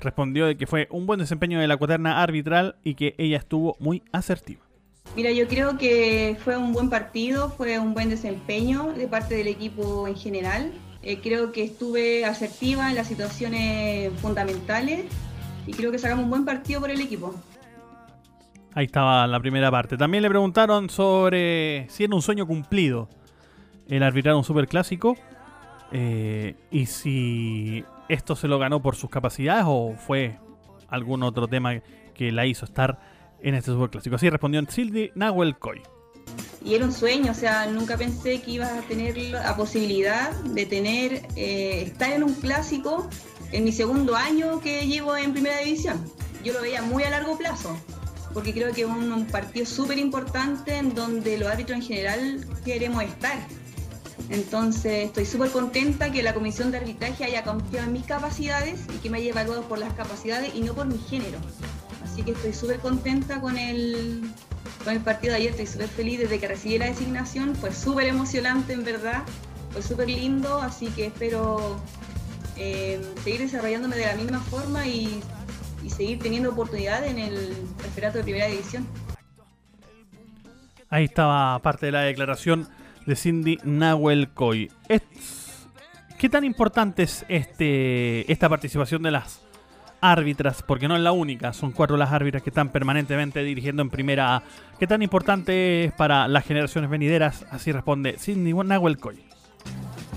respondió 0.00 0.46
de 0.46 0.56
que 0.56 0.66
fue 0.66 0.88
un 0.90 1.04
buen 1.04 1.20
desempeño 1.20 1.60
de 1.60 1.68
la 1.68 1.76
cuaterna 1.76 2.22
arbitral 2.22 2.76
y 2.84 2.94
que 2.94 3.14
ella 3.18 3.36
estuvo 3.36 3.76
muy 3.80 4.02
asertiva. 4.12 4.62
Mira, 5.14 5.30
yo 5.30 5.46
creo 5.46 5.76
que 5.76 6.38
fue 6.42 6.56
un 6.56 6.72
buen 6.72 6.88
partido, 6.88 7.50
fue 7.50 7.78
un 7.78 7.92
buen 7.92 8.08
desempeño 8.08 8.94
de 8.94 9.08
parte 9.08 9.34
del 9.34 9.48
equipo 9.48 10.08
en 10.08 10.16
general. 10.16 10.72
Eh, 11.02 11.20
creo 11.22 11.52
que 11.52 11.62
estuve 11.62 12.24
asertiva 12.24 12.88
en 12.88 12.96
las 12.96 13.06
situaciones 13.06 14.12
fundamentales 14.20 15.06
y 15.66 15.72
creo 15.72 15.92
que 15.92 15.98
sacamos 15.98 16.24
un 16.24 16.30
buen 16.30 16.44
partido 16.44 16.80
por 16.80 16.90
el 16.90 17.00
equipo. 17.00 17.34
Ahí 18.74 18.86
estaba 18.86 19.26
la 19.26 19.40
primera 19.40 19.70
parte. 19.70 19.96
También 19.96 20.22
le 20.22 20.28
preguntaron 20.28 20.90
sobre 20.90 21.86
si 21.88 22.04
era 22.04 22.14
un 22.14 22.22
sueño 22.22 22.46
cumplido 22.46 23.08
el 23.88 24.02
arbitrar 24.02 24.34
un 24.34 24.44
superclásico 24.44 25.16
eh, 25.92 26.54
y 26.70 26.86
si 26.86 27.84
esto 28.08 28.36
se 28.36 28.48
lo 28.48 28.58
ganó 28.58 28.80
por 28.80 28.96
sus 28.96 29.10
capacidades 29.10 29.64
o 29.66 29.94
fue 29.96 30.38
algún 30.88 31.22
otro 31.22 31.48
tema 31.48 31.80
que 32.14 32.32
la 32.32 32.46
hizo 32.46 32.64
estar 32.64 32.98
en 33.40 33.54
este 33.54 33.70
superclásico. 33.70 34.16
Así 34.16 34.28
respondió 34.28 34.60
Sildi 34.68 35.10
Nahuel 35.14 35.58
Coy. 35.58 35.80
Y 36.64 36.74
era 36.74 36.84
un 36.84 36.92
sueño, 36.92 37.32
o 37.32 37.34
sea, 37.34 37.66
nunca 37.66 37.96
pensé 37.96 38.40
que 38.40 38.52
ibas 38.52 38.72
a 38.72 38.82
tener 38.82 39.16
la 39.16 39.56
posibilidad 39.56 40.32
de 40.32 40.66
tener, 40.66 41.26
eh, 41.36 41.84
estar 41.86 42.10
en 42.12 42.24
un 42.24 42.34
clásico 42.34 43.08
en 43.52 43.64
mi 43.64 43.72
segundo 43.72 44.16
año 44.16 44.60
que 44.60 44.86
llevo 44.86 45.16
en 45.16 45.32
primera 45.32 45.58
división. 45.60 46.04
Yo 46.44 46.52
lo 46.52 46.60
veía 46.60 46.82
muy 46.82 47.04
a 47.04 47.10
largo 47.10 47.38
plazo, 47.38 47.76
porque 48.34 48.52
creo 48.52 48.72
que 48.72 48.82
es 48.82 48.86
un, 48.86 49.12
un 49.12 49.26
partido 49.26 49.66
súper 49.66 49.98
importante 49.98 50.76
en 50.76 50.94
donde 50.94 51.38
los 51.38 51.48
árbitros 51.48 51.78
en 51.78 51.84
general 51.84 52.46
queremos 52.64 53.02
estar. 53.04 53.38
Entonces 54.30 55.06
estoy 55.06 55.24
súper 55.24 55.50
contenta 55.50 56.12
que 56.12 56.22
la 56.22 56.34
comisión 56.34 56.70
de 56.70 56.78
arbitraje 56.78 57.24
haya 57.24 57.44
confiado 57.44 57.86
en 57.86 57.92
mis 57.92 58.04
capacidades 58.04 58.80
y 58.94 58.98
que 58.98 59.08
me 59.08 59.18
haya 59.18 59.30
evaluado 59.30 59.62
por 59.62 59.78
las 59.78 59.92
capacidades 59.94 60.54
y 60.54 60.60
no 60.60 60.74
por 60.74 60.86
mi 60.86 60.98
género. 60.98 61.38
Así 62.04 62.22
que 62.22 62.32
estoy 62.32 62.52
súper 62.52 62.80
contenta 62.80 63.40
con 63.40 63.56
el, 63.56 64.30
con 64.88 64.96
el 64.96 65.02
partido 65.02 65.34
de 65.34 65.40
ayer, 65.40 65.50
estoy 65.50 65.66
súper 65.66 65.88
feliz 65.88 66.18
desde 66.18 66.40
que 66.40 66.48
recibí 66.48 66.78
la 66.78 66.86
designación, 66.86 67.54
fue 67.54 67.74
súper 67.74 68.06
emocionante 68.06 68.72
en 68.72 68.84
verdad, 68.84 69.22
fue 69.70 69.82
súper 69.82 70.08
lindo, 70.08 70.62
así 70.62 70.86
que 70.86 71.08
espero 71.08 71.78
eh, 72.56 72.98
seguir 73.22 73.40
desarrollándome 73.40 73.96
de 73.96 74.06
la 74.06 74.14
misma 74.14 74.40
forma 74.40 74.86
y, 74.86 75.20
seguir 75.90 76.20
teniendo 76.20 76.50
oportunidad 76.50 77.06
en 77.06 77.18
el 77.18 77.54
referato 77.82 78.16
de 78.16 78.24
primera 78.24 78.46
división. 78.46 78.86
Ahí 80.88 81.04
estaba 81.04 81.58
parte 81.58 81.86
de 81.86 81.92
la 81.92 82.02
declaración 82.02 82.66
de 83.04 83.14
Cindy 83.14 83.58
Nahuel 83.64 84.30
Coy. 84.32 84.70
¿Qué 86.18 86.28
tan 86.30 86.44
importante 86.44 87.02
es 87.02 87.26
este, 87.28 88.30
esta 88.32 88.48
participación 88.48 89.02
de 89.02 89.10
las 89.10 89.47
árbitras? 90.00 90.62
Porque 90.62 90.88
no 90.88 90.96
es 90.96 91.02
la 91.02 91.12
única, 91.12 91.52
son 91.52 91.72
cuatro 91.72 91.96
las 91.96 92.12
árbitras 92.12 92.42
que 92.42 92.50
están 92.50 92.70
permanentemente 92.70 93.42
dirigiendo 93.42 93.82
en 93.82 93.90
primera 93.90 94.36
A. 94.36 94.42
¿Qué 94.78 94.86
tan 94.86 95.02
importante 95.02 95.84
es 95.84 95.92
para 95.92 96.28
las 96.28 96.44
generaciones 96.44 96.90
venideras? 96.90 97.44
Así 97.50 97.72
responde 97.72 98.16
Cindy 98.18 98.52
Nahuel 98.52 98.98
Coy. 98.98 99.28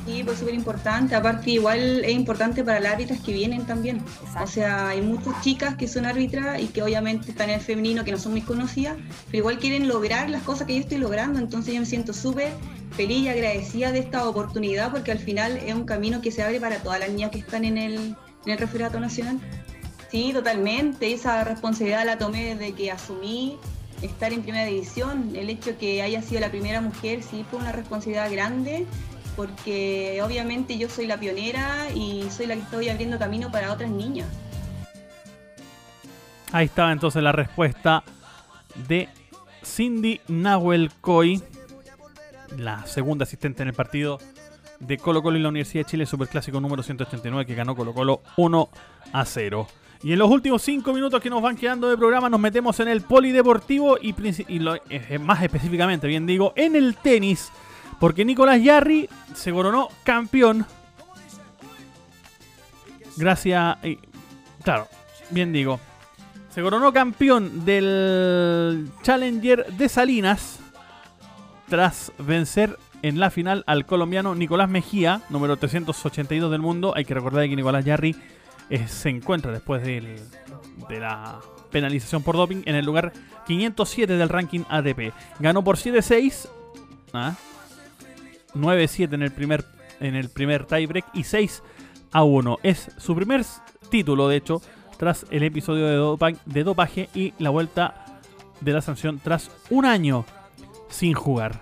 Sí, 0.05 0.23
pues 0.23 0.39
súper 0.39 0.55
importante. 0.55 1.15
Aparte, 1.15 1.51
igual 1.51 2.03
es 2.03 2.11
importante 2.11 2.63
para 2.63 2.79
las 2.79 2.93
árbitras 2.93 3.19
que 3.19 3.33
vienen 3.33 3.65
también. 3.65 4.01
O 4.41 4.47
sea, 4.47 4.89
hay 4.89 5.01
muchas 5.01 5.39
chicas 5.41 5.75
que 5.75 5.87
son 5.87 6.05
árbitras 6.05 6.59
y 6.59 6.67
que 6.67 6.81
obviamente 6.81 7.29
están 7.29 7.49
en 7.49 7.55
el 7.55 7.61
femenino, 7.61 8.03
que 8.03 8.11
no 8.11 8.17
son 8.17 8.31
muy 8.31 8.41
conocidas, 8.41 8.97
pero 9.27 9.37
igual 9.37 9.59
quieren 9.59 9.87
lograr 9.87 10.29
las 10.29 10.41
cosas 10.41 10.65
que 10.65 10.73
yo 10.73 10.79
estoy 10.81 10.97
logrando. 10.97 11.37
Entonces, 11.37 11.75
yo 11.75 11.79
me 11.79 11.85
siento 11.85 12.13
súper 12.13 12.51
feliz 12.91 13.19
y 13.19 13.29
agradecida 13.29 13.91
de 13.91 13.99
esta 13.99 14.27
oportunidad 14.27 14.91
porque 14.91 15.11
al 15.11 15.19
final 15.19 15.57
es 15.57 15.73
un 15.73 15.85
camino 15.85 16.19
que 16.21 16.31
se 16.31 16.41
abre 16.41 16.59
para 16.59 16.77
todas 16.81 16.99
las 16.99 17.09
niñas 17.09 17.29
que 17.29 17.39
están 17.39 17.63
en 17.63 17.77
el, 17.77 18.15
en 18.45 18.51
el 18.51 18.57
referato 18.57 18.99
nacional. 18.99 19.39
Sí, 20.11 20.33
totalmente. 20.33 21.13
Esa 21.13 21.45
responsabilidad 21.45 22.05
la 22.05 22.17
tomé 22.17 22.53
desde 22.53 22.73
que 22.73 22.91
asumí 22.91 23.57
estar 24.01 24.33
en 24.33 24.41
primera 24.41 24.65
división. 24.65 25.33
El 25.35 25.49
hecho 25.49 25.77
que 25.77 26.01
haya 26.01 26.21
sido 26.21 26.41
la 26.41 26.51
primera 26.51 26.81
mujer 26.81 27.23
sí 27.23 27.45
fue 27.49 27.59
una 27.59 27.71
responsabilidad 27.71 28.29
grande 28.29 28.85
porque 29.37 30.21
obviamente 30.23 30.77
yo 30.77 30.89
soy 30.89 31.07
la 31.07 31.17
pionera 31.17 31.89
y 31.95 32.29
soy 32.29 32.47
la 32.47 32.55
que 32.55 32.61
estoy 32.61 32.89
abriendo 32.89 33.17
camino 33.17 33.51
para 33.51 33.71
otras 33.71 33.89
niñas. 33.89 34.27
Ahí 36.51 36.65
estaba 36.65 36.91
entonces 36.91 37.23
la 37.23 37.31
respuesta 37.31 38.03
de 38.89 39.07
Cindy 39.63 40.19
Nahuel 40.27 40.91
Coy, 40.99 41.41
la 42.57 42.85
segunda 42.85 43.23
asistente 43.23 43.63
en 43.63 43.69
el 43.69 43.73
partido 43.73 44.19
de 44.81 44.97
Colo 44.97 45.23
Colo 45.23 45.37
y 45.37 45.41
la 45.41 45.47
Universidad 45.47 45.85
de 45.85 45.91
Chile, 45.91 46.05
Superclásico 46.05 46.59
número 46.59 46.83
189 46.83 47.45
que 47.45 47.55
ganó 47.55 47.75
Colo 47.75 47.93
Colo 47.93 48.21
1 48.35 48.69
a 49.13 49.25
0. 49.25 49.67
Y 50.03 50.13
en 50.13 50.19
los 50.19 50.29
últimos 50.29 50.61
5 50.63 50.93
minutos 50.93 51.21
que 51.21 51.29
nos 51.29 51.41
van 51.41 51.55
quedando 51.55 51.87
de 51.89 51.95
programa 51.97 52.27
nos 52.29 52.39
metemos 52.39 52.79
en 52.79 52.87
el 52.87 53.01
polideportivo 53.01 53.97
y, 54.01 54.15
y 54.47 54.59
lo- 54.59 54.75
eh, 54.89 55.19
más 55.19 55.43
específicamente, 55.43 56.07
bien 56.07 56.25
digo, 56.25 56.53
en 56.55 56.75
el 56.75 56.95
tenis. 56.97 57.51
Porque 57.99 58.25
Nicolás 58.25 58.61
Yarri 58.63 59.07
se 59.35 59.51
coronó 59.51 59.89
campeón. 60.03 60.65
Gracias. 63.17 63.77
y- 63.85 63.99
claro, 64.63 64.87
bien 65.29 65.53
digo. 65.53 65.79
Se 66.49 66.61
coronó 66.61 66.91
campeón 66.91 67.63
del 67.65 68.89
Challenger 69.03 69.67
de 69.73 69.87
Salinas. 69.89 70.59
Tras 71.69 72.11
vencer 72.17 72.77
en 73.01 73.19
la 73.19 73.29
final 73.29 73.63
al 73.65 73.85
colombiano 73.85 74.35
Nicolás 74.35 74.69
Mejía, 74.69 75.21
número 75.29 75.55
382 75.57 76.51
del 76.51 76.59
mundo. 76.61 76.93
Hay 76.95 77.05
que 77.05 77.13
recordar 77.13 77.47
que 77.47 77.55
Nicolás 77.55 77.85
Yarri 77.85 78.15
eh, 78.71 78.87
se 78.87 79.09
encuentra 79.09 79.51
después 79.51 79.83
de 79.83 80.17
la 80.89 81.41
penalización 81.71 82.23
por 82.23 82.37
doping 82.37 82.63
en 82.65 82.75
el 82.75 82.85
lugar 82.85 83.11
507 83.45 84.15
del 84.15 84.29
ranking 84.29 84.61
ATP. 84.69 85.13
Ganó 85.39 85.61
por 85.63 85.75
7-6. 85.75 86.47
¿ah? 87.13 87.35
9-7 88.55 89.13
en 89.13 89.23
el 89.23 89.31
primer 89.31 89.65
en 89.99 90.15
el 90.15 90.29
primer 90.29 90.65
tiebreak 90.65 91.05
y 91.13 91.25
6 91.25 91.61
a 92.11 92.23
1. 92.23 92.59
Es 92.63 92.91
su 92.97 93.13
primer 93.13 93.45
título, 93.89 94.27
de 94.29 94.37
hecho, 94.37 94.61
tras 94.97 95.25
el 95.29 95.43
episodio 95.43 96.17
de 96.45 96.63
dopaje 96.63 97.09
y 97.13 97.33
la 97.39 97.49
vuelta 97.49 98.21
de 98.61 98.71
la 98.73 98.81
sanción 98.81 99.19
tras 99.19 99.51
un 99.69 99.85
año 99.85 100.25
sin 100.89 101.13
jugar. 101.13 101.61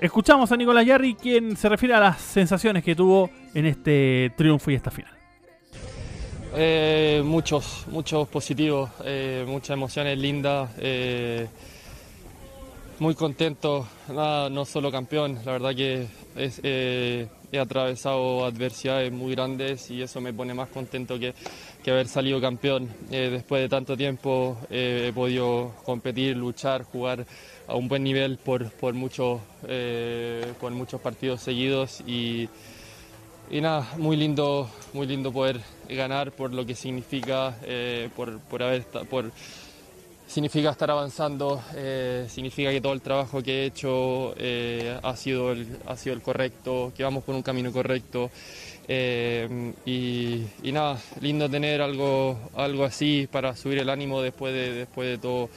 Escuchamos 0.00 0.50
a 0.52 0.56
Nicolás 0.56 0.84
Yarri, 0.84 1.14
quien 1.14 1.56
se 1.56 1.68
refiere 1.68 1.94
a 1.94 2.00
las 2.00 2.20
sensaciones 2.20 2.82
que 2.84 2.94
tuvo 2.94 3.30
en 3.54 3.66
este 3.66 4.32
triunfo 4.36 4.70
y 4.70 4.74
esta 4.74 4.90
final. 4.90 5.13
Eh, 6.56 7.20
muchos, 7.24 7.84
muchos 7.88 8.28
positivos, 8.28 8.88
eh, 9.04 9.44
muchas 9.44 9.70
emociones 9.70 10.16
lindas, 10.16 10.70
eh, 10.78 11.48
muy 13.00 13.16
contento, 13.16 13.88
no 14.08 14.64
solo 14.64 14.92
campeón, 14.92 15.40
la 15.44 15.50
verdad 15.50 15.74
que 15.74 16.06
he 16.36 17.58
atravesado 17.58 18.44
adversidades 18.44 19.10
muy 19.10 19.34
grandes 19.34 19.90
y 19.90 20.00
eso 20.00 20.20
me 20.20 20.32
pone 20.32 20.54
más 20.54 20.68
contento 20.68 21.18
que, 21.18 21.34
que 21.82 21.90
haber 21.90 22.06
salido 22.06 22.40
campeón. 22.40 22.88
Después 23.10 23.62
de 23.62 23.68
tanto 23.68 23.96
tiempo 23.96 24.56
he 24.70 25.10
podido 25.12 25.72
competir, 25.84 26.36
luchar, 26.36 26.84
jugar 26.84 27.26
a 27.66 27.74
un 27.74 27.88
buen 27.88 28.04
nivel 28.04 28.38
por, 28.38 28.70
por, 28.70 28.94
muchos, 28.94 29.40
por 30.60 30.70
muchos 30.70 31.00
partidos 31.00 31.40
seguidos 31.40 32.00
y, 32.06 32.48
y 33.50 33.60
nada, 33.60 33.86
muy 33.98 34.16
lindo, 34.16 34.70
muy 34.92 35.06
lindo 35.06 35.32
poder 35.32 35.60
ganar 35.88 36.32
por 36.32 36.52
lo 36.52 36.64
que 36.64 36.74
significa, 36.74 37.56
eh, 37.62 38.08
por, 38.16 38.38
por 38.40 38.62
haber 38.62 38.84
por 39.10 39.30
significa 40.26 40.70
estar 40.70 40.90
avanzando, 40.90 41.62
eh, 41.76 42.26
significa 42.28 42.70
que 42.70 42.80
todo 42.80 42.94
el 42.94 43.02
trabajo 43.02 43.42
que 43.42 43.62
he 43.62 43.66
hecho 43.66 44.34
eh, 44.38 44.98
ha 45.02 45.14
sido 45.16 45.52
el, 45.52 45.78
ha 45.86 45.96
sido 45.96 46.16
el 46.16 46.22
correcto, 46.22 46.92
que 46.96 47.04
vamos 47.04 47.22
por 47.24 47.34
un 47.34 47.42
camino 47.42 47.70
correcto. 47.70 48.30
y, 48.88 50.46
nada, 50.72 50.98
lindo 51.20 51.48
tener 51.48 51.82
algo, 51.82 52.38
algo 52.56 52.84
así 52.84 53.28
para 53.30 53.54
subir 53.54 53.78
el 53.78 53.90
ánimo 53.90 54.22
después 54.22 54.54
de, 54.54 54.72
después 54.72 55.08
de 55.08 55.18
todo, 55.18 55.50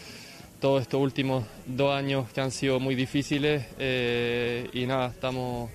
todos 0.59 0.81
estos 0.81 1.01
últimos 1.01 1.45
dos 1.65 1.93
años 1.95 2.29
que 2.31 2.41
han 2.41 2.51
sido 2.51 2.79
muy 2.79 2.95
difíciles. 2.95 3.65
y 4.73 4.85
nada, 4.85 5.07
estamos 5.07 5.69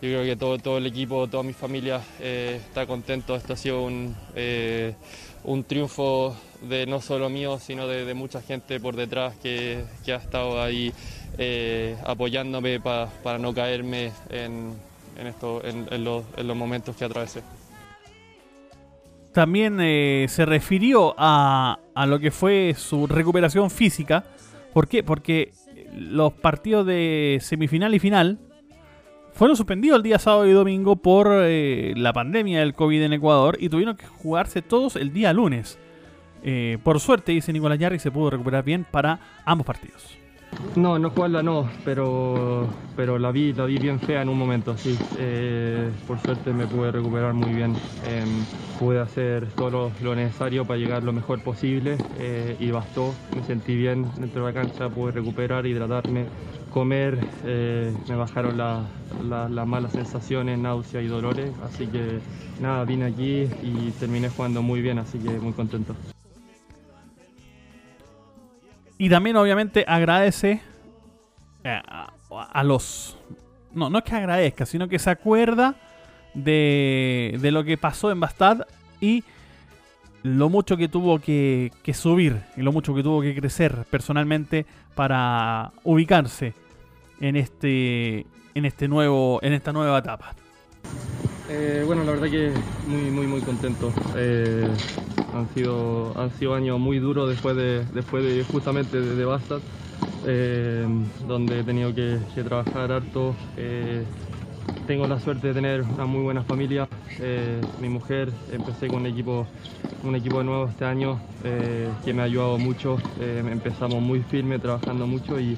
yo 0.00 0.08
creo 0.08 0.22
que 0.24 0.36
todo, 0.36 0.58
todo 0.58 0.78
el 0.78 0.86
equipo, 0.86 1.26
toda 1.28 1.42
mi 1.42 1.52
familia 1.52 2.00
eh, 2.20 2.60
está 2.64 2.86
contento. 2.86 3.34
Esto 3.34 3.54
ha 3.54 3.56
sido 3.56 3.82
un, 3.82 4.14
eh, 4.36 4.94
un 5.44 5.64
triunfo 5.64 6.36
de 6.62 6.86
no 6.86 7.00
solo 7.00 7.28
mío, 7.28 7.58
sino 7.58 7.86
de, 7.88 8.04
de 8.04 8.14
mucha 8.14 8.40
gente 8.40 8.78
por 8.80 8.94
detrás 8.96 9.34
que, 9.42 9.84
que 10.04 10.12
ha 10.12 10.16
estado 10.16 10.62
ahí 10.62 10.92
eh, 11.36 11.96
apoyándome 12.04 12.80
pa- 12.80 13.08
para 13.22 13.38
no 13.38 13.52
caerme 13.52 14.12
en, 14.30 14.72
en, 15.18 15.26
esto, 15.26 15.62
en, 15.64 16.04
los, 16.04 16.24
en 16.36 16.46
los 16.46 16.56
momentos 16.56 16.94
que 16.96 17.04
atravesé. 17.04 17.42
También 19.32 19.78
se 20.28 20.46
refirió 20.46 21.14
a, 21.16 21.78
a 21.94 22.06
lo 22.06 22.18
que 22.18 22.30
fue 22.30 22.74
su 22.76 23.06
recuperación 23.06 23.70
física. 23.70 24.24
¿Por 24.72 24.88
qué? 24.88 25.02
Porque 25.04 25.52
los 25.92 26.32
partidos 26.32 26.86
de 26.86 27.38
semifinal 27.40 27.94
y 27.94 27.98
final 28.00 28.38
fueron 29.38 29.56
suspendidos 29.56 29.98
el 29.98 30.02
día 30.02 30.18
sábado 30.18 30.48
y 30.48 30.52
domingo 30.52 30.96
por 30.96 31.28
eh, 31.30 31.94
la 31.96 32.12
pandemia 32.12 32.58
del 32.58 32.74
COVID 32.74 33.02
en 33.02 33.12
Ecuador 33.12 33.56
y 33.60 33.68
tuvieron 33.68 33.96
que 33.96 34.04
jugarse 34.04 34.62
todos 34.62 34.96
el 34.96 35.12
día 35.12 35.32
lunes. 35.32 35.78
Eh, 36.42 36.78
por 36.82 36.98
suerte, 36.98 37.30
dice 37.30 37.52
Nicolás 37.52 37.78
Yarri, 37.78 38.00
se 38.00 38.10
pudo 38.10 38.30
recuperar 38.30 38.64
bien 38.64 38.84
para 38.90 39.20
ambos 39.44 39.64
partidos. 39.64 40.18
No, 40.74 40.98
no 40.98 41.10
jugarla 41.10 41.42
no, 41.42 41.70
pero, 41.82 42.72
pero 42.94 43.18
la, 43.18 43.32
vi, 43.32 43.52
la 43.52 43.64
vi 43.66 43.78
bien 43.78 44.00
fea 44.00 44.22
en 44.22 44.28
un 44.28 44.38
momento, 44.38 44.76
sí. 44.76 45.00
Eh, 45.12 45.96
por 46.04 46.20
suerte 46.20 46.52
me 46.52 46.68
pude 46.68 46.92
recuperar 46.92 47.34
muy 47.34 47.52
bien. 47.52 47.80
Eh, 48.00 48.46
pude 48.76 49.00
hacer 49.00 49.52
todo 49.54 49.96
lo, 49.98 50.14
necesario 50.14 50.66
para 50.66 50.78
llegar 50.78 51.02
lo 51.02 51.12
mejor 51.12 51.42
posible 51.42 52.04
eh, 52.12 52.56
y 52.60 52.70
bastó. 52.70 53.18
Me 53.32 53.42
sentí 53.42 53.74
bien 53.76 54.12
dentro 54.16 54.42
de 54.44 54.48
la 54.52 54.54
cancha, 54.54 54.88
pude 54.90 55.10
recuperar, 55.12 55.66
hidratarme, 55.66 56.30
comer. 56.68 57.26
eh, 57.42 57.98
me 58.06 58.14
bajaron 58.16 58.56
la- 58.56 58.92
las 59.18 59.66
malas 59.66 59.94
sensaciones, 59.94 60.58
náuseas 60.58 61.02
y 61.02 61.06
dolores. 61.08 61.56
Así 61.60 61.90
que 61.90 62.22
nada, 62.56 62.84
vine 62.84 63.06
aquí 63.06 63.48
y 63.60 63.92
terminé 63.94 64.28
jugando 64.30 64.62
muy 64.62 64.80
bien, 64.80 64.98
así 64.98 65.20
que 65.20 65.40
muy 65.40 65.54
contento. 65.54 65.98
Y 68.98 69.08
también, 69.08 69.36
obviamente, 69.36 69.84
agradece 69.86 70.60
eh, 71.64 71.80
a, 72.30 72.64
los. 72.64 73.16
No, 73.72 73.88
no 73.88 73.98
es 73.98 74.04
que 74.04 74.14
agradezca, 74.14 74.66
sino 74.66 74.88
que 74.88 74.98
se 74.98 75.10
acuerda 75.10 75.76
de, 76.34 77.38
de 77.40 77.50
lo 77.52 77.62
que 77.62 77.78
pasó 77.78 78.10
en 78.10 78.18
Bastad 78.18 78.66
y 79.00 79.22
lo 80.22 80.48
mucho 80.48 80.76
que 80.76 80.88
tuvo 80.88 81.20
que, 81.20 81.70
que 81.82 81.94
subir 81.94 82.42
y 82.56 82.62
lo 82.62 82.72
mucho 82.72 82.94
que 82.94 83.02
tuvo 83.02 83.22
que 83.22 83.34
crecer 83.34 83.86
personalmente 83.90 84.66
para 84.94 85.72
ubicarse 85.84 86.54
en 87.20 87.36
este 87.36 88.26
en 88.54 88.64
este 88.64 88.88
nuevo 88.88 89.38
en 89.42 89.52
esta 89.52 89.72
nueva 89.72 89.98
etapa. 89.98 90.34
Eh, 91.50 91.82
bueno, 91.86 92.04
la 92.04 92.12
verdad 92.12 92.28
que 92.28 92.52
muy, 92.86 93.10
muy, 93.10 93.26
muy 93.26 93.40
contento. 93.40 93.90
Eh, 94.14 94.76
han, 95.32 95.48
sido, 95.54 96.12
han 96.18 96.30
sido 96.32 96.54
años 96.54 96.78
muy 96.78 96.98
duros 96.98 97.28
después 97.28 97.56
de, 97.56 97.86
después 97.94 98.22
de 98.22 98.44
justamente 98.52 99.00
de, 99.00 99.16
de 99.16 99.24
Bastard, 99.24 99.62
eh, 100.26 100.86
donde 101.26 101.60
he 101.60 101.64
tenido 101.64 101.94
que, 101.94 102.18
trabajar 102.44 102.92
harto. 102.92 103.34
Eh, 103.56 104.04
tengo 104.86 105.06
la 105.06 105.18
suerte 105.20 105.48
de 105.48 105.54
tener 105.54 105.82
una 105.82 106.04
muy 106.04 106.22
buena 106.22 106.42
familia. 106.42 106.86
Mi 107.80 107.88
mujer, 107.88 108.30
empecé 108.52 108.88
con 108.88 109.00
un 109.00 109.06
equipo, 109.06 109.46
un 110.04 110.14
equipo 110.16 110.42
nuevo 110.42 110.66
este 110.66 110.84
año 110.84 111.18
que 111.42 112.12
me 112.12 112.20
ha 112.22 112.24
ayudado 112.26 112.58
mucho. 112.58 112.98
Empezamos 113.18 114.02
muy 114.02 114.20
firme, 114.20 114.58
trabajando 114.58 115.06
mucho 115.06 115.40
y, 115.40 115.56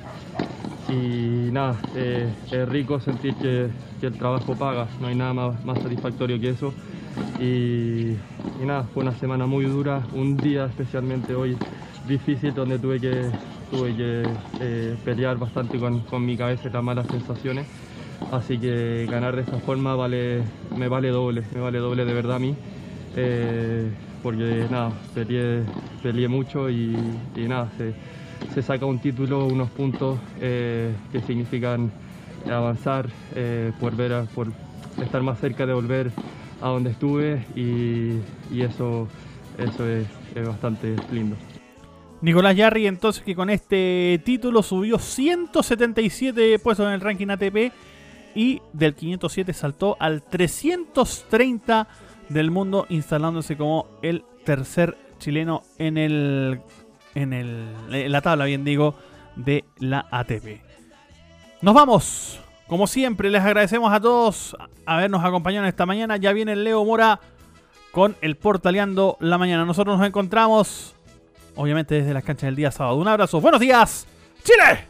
y 0.93 1.51
nada, 1.53 1.89
eh, 1.95 2.35
es 2.51 2.69
rico 2.69 3.01
sentir 3.01 3.39
que, 3.39 3.73
que 3.99 4.07
el 4.07 4.17
trabajo 4.17 4.57
paga, 4.59 4.97
no 4.99 5.07
hay 5.09 5.15
nada 5.15 5.35
más, 5.35 5.65
más 5.65 5.81
satisfactorio 5.81 6.41
que 6.41 6.51
eso. 6.51 6.77
Y, 7.37 8.15
y 8.55 8.67
nada, 8.67 8.89
fue 8.89 9.03
una 9.03 9.15
semana 9.15 9.47
muy 9.47 9.65
dura, 9.67 10.09
un 10.13 10.41
día 10.41 10.67
especialmente 10.67 11.35
hoy 11.35 11.61
difícil 12.03 12.55
donde 12.55 12.79
tuve 12.79 13.01
que, 13.01 13.37
tuve 13.69 13.95
que 13.97 14.39
eh, 14.59 14.99
pelear 15.03 15.39
bastante 15.39 15.79
con, 15.81 16.05
con 16.05 16.25
mi 16.25 16.37
cabeza 16.37 16.69
y 16.69 16.73
las 16.73 16.83
malas 16.83 17.09
sensaciones. 17.09 17.69
Así 18.29 18.61
que 18.61 19.07
ganar 19.11 19.35
de 19.37 19.43
esta 19.43 19.61
forma 19.61 19.97
vale, 19.97 20.53
me 20.73 20.89
vale 20.89 21.09
doble, 21.11 21.49
me 21.51 21.61
vale 21.61 21.79
doble 21.79 22.05
de 22.05 22.15
verdad 22.15 22.37
a 22.37 22.39
mí. 22.39 22.59
Eh, 23.13 23.97
porque 24.21 24.69
nada, 24.71 25.09
peleé, 25.13 25.73
peleé 26.01 26.29
mucho 26.29 26.71
y, 26.71 27.31
y 27.35 27.49
nada, 27.49 27.71
se, 27.73 27.97
se 28.55 28.63
saca 28.63 28.87
un 28.87 28.99
título, 28.99 29.47
unos 29.47 29.71
puntos 29.71 30.19
eh, 30.41 30.93
que 31.13 31.21
significan 31.23 31.91
avanzar, 32.51 33.09
eh, 33.35 33.73
a- 34.13 34.27
estar 35.03 35.23
más 35.23 35.39
cerca 35.41 35.67
de 35.67 35.73
volver 35.73 36.11
a 36.61 36.69
donde 36.69 36.91
estuve 36.91 37.45
y, 37.55 38.19
y 38.55 38.63
eso, 38.63 39.09
eso 39.59 39.89
es, 39.89 40.07
es 40.35 40.47
bastante 40.47 40.97
lindo. 41.13 41.37
Nicolás 42.23 42.55
Yarri, 42.55 42.87
entonces, 42.87 43.23
que 43.23 43.35
con 43.35 43.49
este 43.49 44.21
título 44.25 44.63
subió 44.63 44.99
177 44.99 46.59
puestos 46.59 46.87
en 46.87 46.93
el 46.93 47.01
ranking 47.01 47.29
ATP 47.29 47.73
y 48.35 48.61
del 48.73 48.95
507 48.95 49.53
saltó 49.55 49.97
al 49.99 50.23
330 50.23 51.89
del 52.29 52.51
mundo, 52.51 52.87
instalándose 52.91 53.57
como 53.57 53.87
el 54.03 54.25
tercer 54.45 54.97
chileno 55.19 55.63
en 55.79 55.97
el 55.99 56.61
en, 57.15 57.33
el, 57.33 57.69
en 57.93 58.13
la 58.13 58.21
tabla, 58.21 58.45
bien 58.45 58.65
digo, 58.65 58.95
de 59.37 59.65
la 59.79 60.07
ATP. 60.11 60.63
Nos 61.63 61.75
vamos. 61.75 62.41
Como 62.67 62.87
siempre, 62.87 63.31
les 63.31 63.43
agradecemos 63.43 63.93
a 63.93 64.01
todos 64.01 64.57
habernos 64.87 65.25
acompañado 65.25 65.67
esta 65.67 65.87
mañana. 65.87 66.17
Ya 66.17 66.33
viene 66.33 66.55
Leo 66.55 66.85
Mora 66.85 67.21
con 67.91 68.17
el 68.21 68.37
Portaleando 68.37 69.17
la 69.21 69.39
mañana. 69.39 69.65
Nosotros 69.65 69.99
nos 69.99 70.07
encontramos 70.07 70.95
obviamente 71.57 71.97
desde 71.97 72.15
las 72.15 72.25
canchas 72.25 72.49
del 72.49 72.57
día 72.57 72.71
sábado. 72.71 72.97
Un 72.97 73.09
abrazo, 73.09 73.41
buenos 73.41 73.61
días, 73.61 74.07
Chile. 74.45 74.90